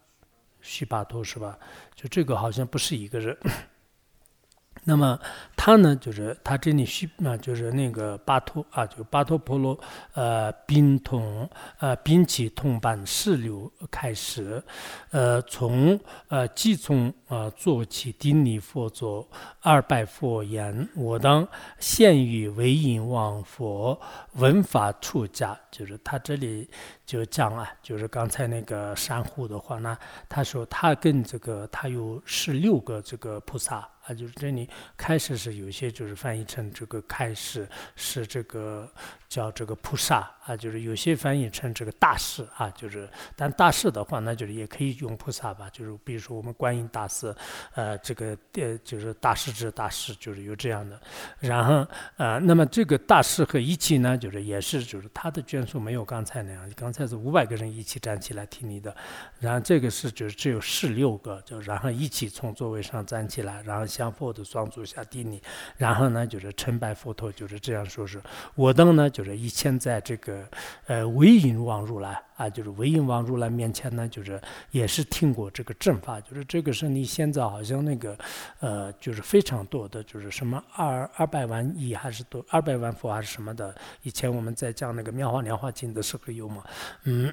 [0.60, 1.58] 须帕多是吧？
[1.94, 3.36] 就这个好像不是一个人。
[4.84, 5.18] 那么
[5.64, 9.80] 他呢，就是他这里需啊，就是那个巴托啊，就巴托婆罗，
[10.12, 11.48] 呃，宾通
[11.78, 14.62] 呃，宾起通班四流开始，
[15.10, 15.98] 呃，从
[16.28, 19.26] 呃，即从啊做起，顶礼佛座，
[19.62, 21.48] 二拜佛言：我当
[21.78, 23.98] 现于为引王佛，
[24.34, 25.58] 闻法出家。
[25.70, 26.68] 就是他这里
[27.04, 29.96] 就讲啊，就是刚才那个珊瑚的话呢，
[30.28, 33.88] 他说他跟这个他有十六个这个菩萨。
[34.04, 38.90] 啊，就是这里开始是有些就是翻译成这个开始是这个
[39.28, 47.34] 叫这个菩萨啊，就是有些翻译成这个大士啊，就是但大士的话，那就是也可以用菩萨吧，就是比如说我们观音大士，
[47.74, 51.00] 呃，这个呃就是大势至大士，就是有这样的。
[51.38, 51.86] 然后
[52.16, 58.94] 呃，那么这个大士和一起呢，就是也是就是他的眷属没有刚才那样，刚才是五百个人一起站起来听你的，
[59.38, 63.84] 然后这个是就是只有十六个，就然后一起从座位上站起来，然后。
[63.94, 65.40] 相佛的双足下顶礼，
[65.76, 68.20] 然后呢，就是成拜佛陀，就是这样说是。
[68.54, 70.46] 我等呢，就是以前在这个
[70.86, 74.40] 呃唯印王如来啊，就是唯印王如来面前呢，就是
[74.70, 78.16] 也是听过这个正法，就是这个是你现在好像那个
[78.60, 83.74] 呃，就是非常多的，就是什么二二百万亿还是多二百万佛还是什么的。
[84.02, 86.64] 以前我们在讲那个妙法莲华经的时候有嘛，
[87.04, 87.32] 嗯。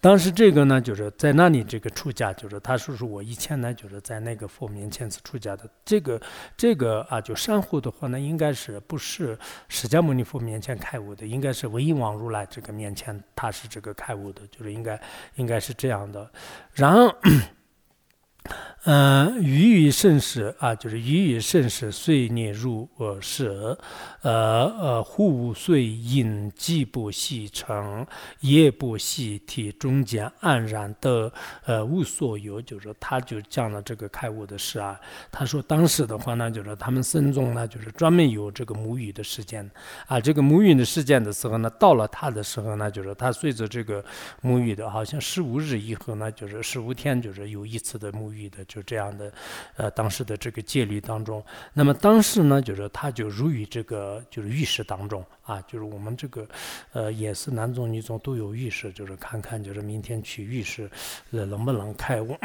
[0.00, 5.68] 当时这个呢，就是在那里这个出家，就是他说是我以前呢，就是在那个佛面前是出家的。
[5.84, 6.20] 这个
[6.56, 9.38] 这个啊，就珊瑚的话呢，应该是不是
[9.68, 15.00] 释迦牟尼佛面前开悟的，应该是唯印王如来这个面前他是这个开悟的，就是应该
[15.34, 16.30] 应该是这样的。
[16.72, 17.14] 然后。
[18.84, 23.78] 嗯，鱼与盛世啊，就是鱼与盛世，岁年入呃舍，
[24.22, 28.06] 呃呃，户岁隐寂不细成，
[28.40, 31.30] 夜不细体，中间黯然的
[31.66, 34.98] 呃无所有，就是他就讲了这个开悟的事啊。
[35.30, 39.70] 他说当时的话呢，就是他们僧众呢，就是专门有这个沐浴的时间
[40.06, 40.18] 啊。
[40.18, 44.02] 这个沐浴的时间的时候呢，到了他的时候呢，就是他随着这个
[44.42, 48.64] 沐浴的，好像十五日以后呢，就是十五天就是有一次的母入的。
[48.66, 49.32] 就这样的，
[49.76, 56.46] 呃，当时的这个戒律当中，那么当时呢，就是他就入于这个就是浴室当中啊，就是我们这个，
[56.92, 60.90] 呃，也是男宗女宗都有浴室，就是看看就是明天去浴室，
[61.30, 62.36] 能不能开悟。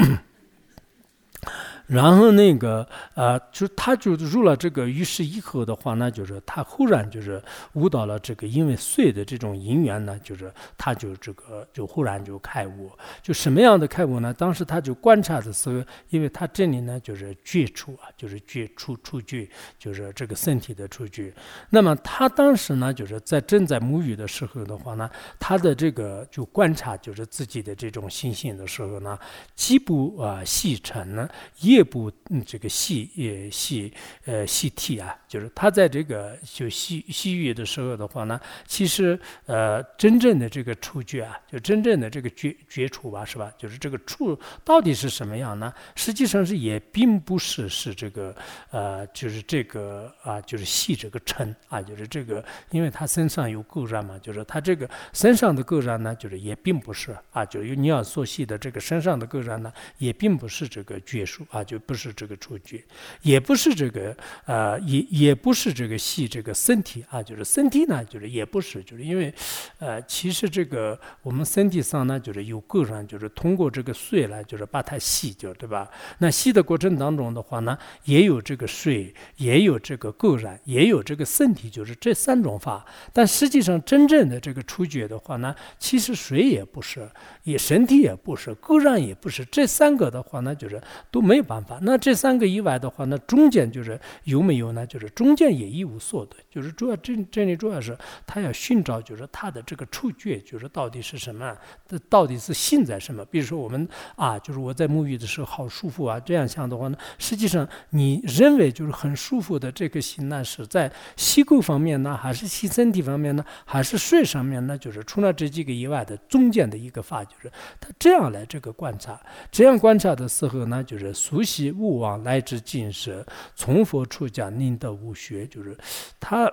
[1.88, 7.42] 然后那个呃，就他就入了这个浴室以后的话呢，就是他忽然就是
[7.74, 14.34] 悟到了这个，因为睡的这种因缘呢，就是他就这个就忽然就开悟，就什么样的开悟呢？
[14.34, 21.32] 当时他就观察的时候，因为他这里呢就是觉处啊，就是觉处处觉，就是这个身体的处觉。
[21.70, 25.08] 那么他当时呢，就是在正在沐浴的时候的话呢，
[25.40, 29.20] 他的这个就观察就是自己的这种心性的时候呢，
[29.56, 31.30] 既不啊细沉呢，
[31.60, 31.75] 也。
[31.76, 32.10] 这部，
[32.46, 33.92] 这个戏呃戏
[34.24, 43.52] 呃戏体啊，就是他在这个就西西域的时候的话呢，其实呃真正的这个触觉啊，就真正的这个觉觉触吧，是吧？
[43.58, 45.74] 就是这个触到底是什么样呢？
[45.98, 48.34] 实际上是也并不是是这个
[48.72, 61.65] 呃，就是这个啊，就是戏这个称啊，就是这个，因为他身上有垢染嘛，就是他这个身上的垢染呢，就是也并不是啊，就是你要所细的这个身上的垢染呢，也并不是这个觉数啊。
[61.66, 62.84] 就不是这个触觉，
[63.24, 69.34] 也不是这个呃，也也不是这个系这个身体啊，就是身体呢，就是也不是，就是因为
[69.80, 75.90] 呃，其实这个我们身体上呢，就是有个人，就是通过这个水来，就是把它吸，就对吧？
[76.20, 82.86] 那吸的过程当中的话呢，也有这个水，也有这个个人，也有这个身体，就是这三种法。
[83.12, 87.10] 但实际上真正的这个触觉的话呢，其实水也不是，
[87.44, 91.55] 也身体也不是，个人也不是，这三个的话呢，就是都没有把。
[91.62, 94.86] 办法，那这三个以外的话，那中间就是有没有呢？
[94.86, 97.98] 就是中间也一无所得，就是主要这这里主要是
[98.28, 101.56] 他要寻找，就是他的这个触觉，就是到底是什么？
[101.88, 103.24] 这到底是性在什么？
[103.26, 103.88] 比如说我们
[104.18, 114.78] 啊，就是我在沐浴的时候好舒服啊，这样想的话呢，实际上你认为就是很舒服的这个心呢，是在吸垢方面呢，还是吸身体方面呢，还是睡上面呢？
[114.78, 117.50] 就是除了这几个以外的中间的一个法，就是
[117.80, 119.18] 他这样来这个观察，
[119.50, 121.45] 这样观察的时候呢，就是俗。
[121.46, 123.26] 习勿往乃至尽舍，
[123.56, 125.46] 从佛出家，宁得无学？
[125.46, 125.78] 就是
[126.20, 126.52] 他，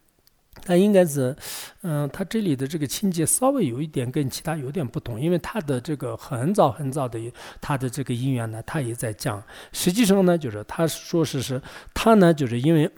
[0.66, 1.34] 他应该是，
[1.82, 7.18] 嗯，他这里的这个情节稍微有一点跟其他有点不同，因为他的这个很早很早的
[7.60, 9.42] 他的这个因缘呢，他也在讲。
[9.72, 11.62] 实际上呢，就是他说是是，
[11.94, 12.90] 他呢，就是因为，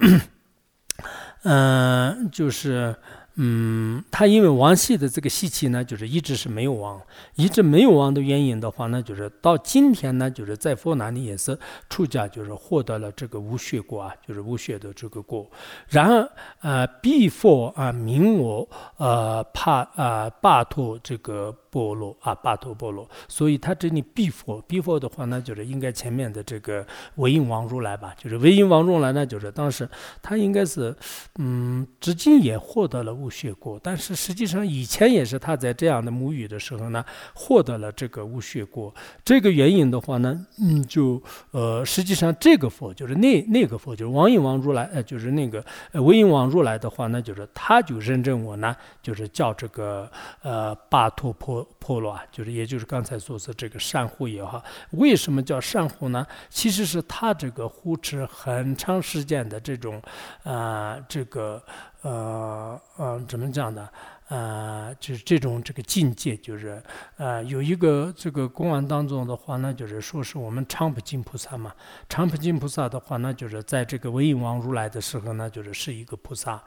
[1.45, 2.97] 嗯，就是。
[3.37, 7.01] 嗯，他因为王系的这个习气呢，就是一直是没有亡，
[7.35, 11.59] 一直没有亡的原因的话呢，就是到今天呢，就是在佛那里也是
[11.91, 15.51] 出家，就是获得了这个无血果啊，就是无血的这个果。
[15.89, 16.29] 然后
[16.61, 21.55] 呃，必佛啊，名我呃，怕啊，巴托这个。
[21.75, 29.89] 波罗啊，巴托波罗，所以他这里必佛，必佛的话呢，就是应该前面的这个唯印王如来吧，就是唯印王如来呢，就是当时
[30.23, 30.95] 他应该是，
[31.41, 37.03] 嗯，至今也获得了无血果，但是实际上以前也是他在这样的母语的时候呢，
[37.35, 38.95] 获得了这个无血果。
[39.25, 41.23] 这个原因的话呢，嗯，就
[41.53, 50.11] 呃，实际上这个佛就是那那个佛，就是王印王如来，呃，就是那个唯印王如来的话呢，就是他就认证我呢，就是叫这个
[50.43, 51.67] 呃巴托婆。
[51.85, 56.27] 破罗啊，就是也就是刚才所说的这个珊瑚也好，为什么叫珊瑚呢？
[56.49, 60.01] 其实是他这个护持很长时间的这种，
[60.45, 61.63] 啊，这个
[62.05, 63.89] 呃呃怎么讲呢？
[64.29, 66.83] 啊，就是这种这个境界，就是
[67.19, 71.73] 啊，有一个这个公案当中的话，呢就是说是我们常不净菩萨嘛。
[72.09, 76.63] 常不净菩萨的话，那就是在这个文印王如来的时候呢，就是是一个菩萨。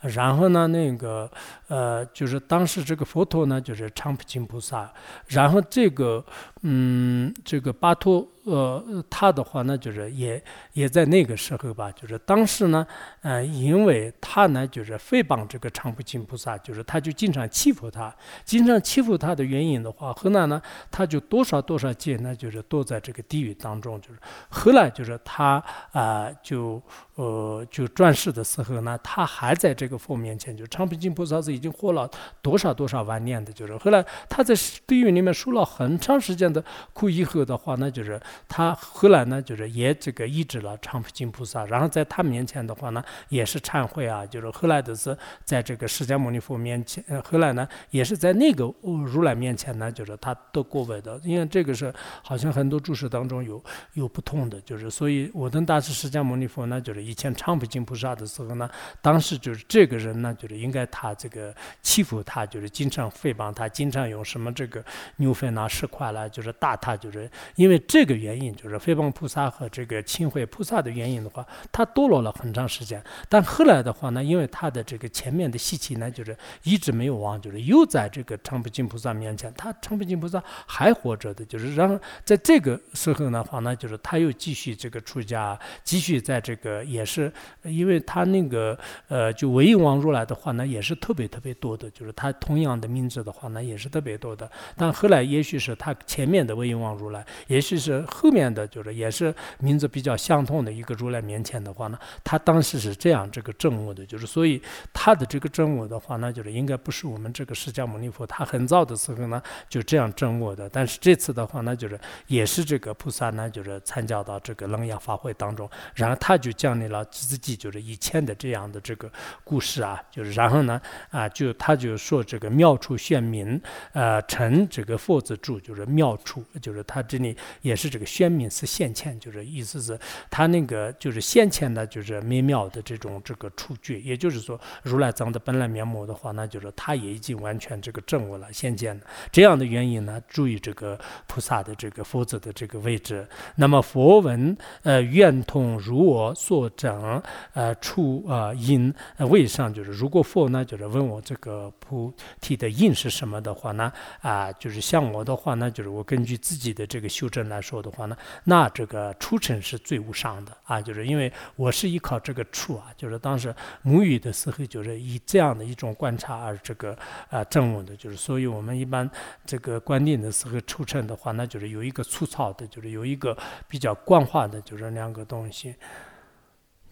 [0.00, 1.30] 然后呢，那个
[1.68, 4.90] 呃，就是当时这个佛陀呢，就是常不净菩萨。
[5.28, 6.24] 然后这个
[6.62, 8.26] 嗯，这个巴托。
[8.44, 12.84] 呃，他的话呢，就是也也在那个时候吧，就是当时呢，
[13.20, 18.12] 呃，因为他呢，就是诽谤这个常不净菩萨，就是他就经常欺负他，
[18.44, 24.18] 经常欺负他的原因的话，后来呢，他就多少多少劫呢，就是躲在这个地狱当中，就是
[24.48, 25.62] 后来就是他
[25.92, 26.82] 啊，就
[27.14, 34.52] 呃，就转世的时候呢，他还在这个佛面前，就常不净菩萨是已经活了多少多少万年的，就是后来他在
[34.84, 38.20] 地狱里面受了很长时间的苦以后的话，那就是。
[38.48, 53.62] 他后来呢，就是也这个医治了常不净菩萨，然后在他面前的话呢，也是忏悔啊，就是后来的是在这个释迦牟尼佛面前，后来呢，也是在那个如来面前呢，就是他都过问的，因为这个是好像很多注释当中有
[53.94, 58.68] 有不同的，就是所以我等大师释迦牟尼佛呢，就是以前常不净菩萨的时候呢，
[59.00, 64.84] 当时就是这个人呢，就是应该他这个欺负他，就是经常诽谤他，经常用什么这个
[65.16, 73.02] 牛粪呐、石块啦，就是打他，就是因为这个原因，就是诽谤菩萨和这个清慧菩萨的原因的话，他堕落了很长时间。
[73.28, 87.32] 但后来的话呢，因为他的这个前面的习气呢，就是一直没有忘，就是又在这个常不净菩萨面前，他常不净菩萨还活着的，就是让在这个时候的话呢，就是他又继续这个出家，继续在这个也是，
[87.64, 94.50] 因为他那个呃，就唯印王如来的话呢，也是特别特别多的，就是他同样的名字的话呢，也是特别多的。
[94.76, 98.04] 但后来也许是他前面的唯印王如来，也许是。
[98.12, 104.60] 后面的就是也是名字比较相同的一个如来面前的话呢，他当时是这样这个证悟的，就是所以
[104.92, 110.68] 他的这个证悟的话呢，就是应该不是我们这个释迦牟尼佛，他很早的时候呢就这样证悟的。
[110.68, 119.10] 但是这次的话呢，就是也是这个菩萨呢，就是参加到这个楞严法会当中，然后他就讲了自己就是以前的这样的这个
[119.42, 123.58] 故事啊，就是然后呢啊，就他就说这个妙处显明，
[123.92, 128.01] 呃，成这个佛子住，就是妙处，就是他这里也是这个。
[128.04, 129.98] 宣明是现前，就是意思是，
[130.30, 143.26] 他那个就是现前的，就是美妙的这种这个处觉，也就是说，如来藏的本来面目的话，那就是他也已经完全这个证悟了现前的这样的原因呢，注意这个菩萨的这个佛子的这个位置。
[143.56, 147.22] 那么佛闻呃愿通如我所证
[147.54, 148.92] 呃处啊因。
[149.18, 158.16] 位上，就是如果佛呢就是问我这个菩提的因是什么的话呢啊，就是像我的话呢，就是我根据自己的这个修正来说的话呢。
[158.44, 166.96] 那这个出尘是最无上的啊，就是因为我是依靠这个处啊，就是当时母语的时候，就是以这样的一种观察而这个
[167.30, 169.08] 啊证悟的，就是所以我们一般
[169.46, 173.36] 这个观念的时候出尘的话，那就是有一个粗糙的，就是有一个
[173.68, 175.76] 比较惯化的，就是两个东西。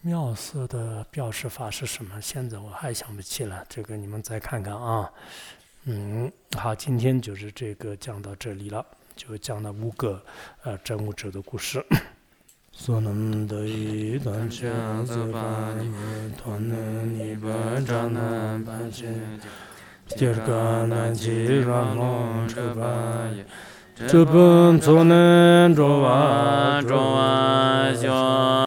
[0.02, 2.18] 妙色的表示法是什么？
[2.22, 5.10] 现在我还想不起来，这个你们再看看啊。
[5.84, 8.84] 嗯，好，今天就是这个讲到这里了。
[9.20, 10.22] 就讲了五个
[10.62, 11.84] 呃真悟者的故事。
[12.72, 15.42] 所能得一段相思半
[15.84, 15.90] 夜，
[16.42, 19.06] 团能一半长难半切，
[20.06, 23.44] 今个难起软梦彻半夜，
[24.08, 28.50] 这本所能着完着完修。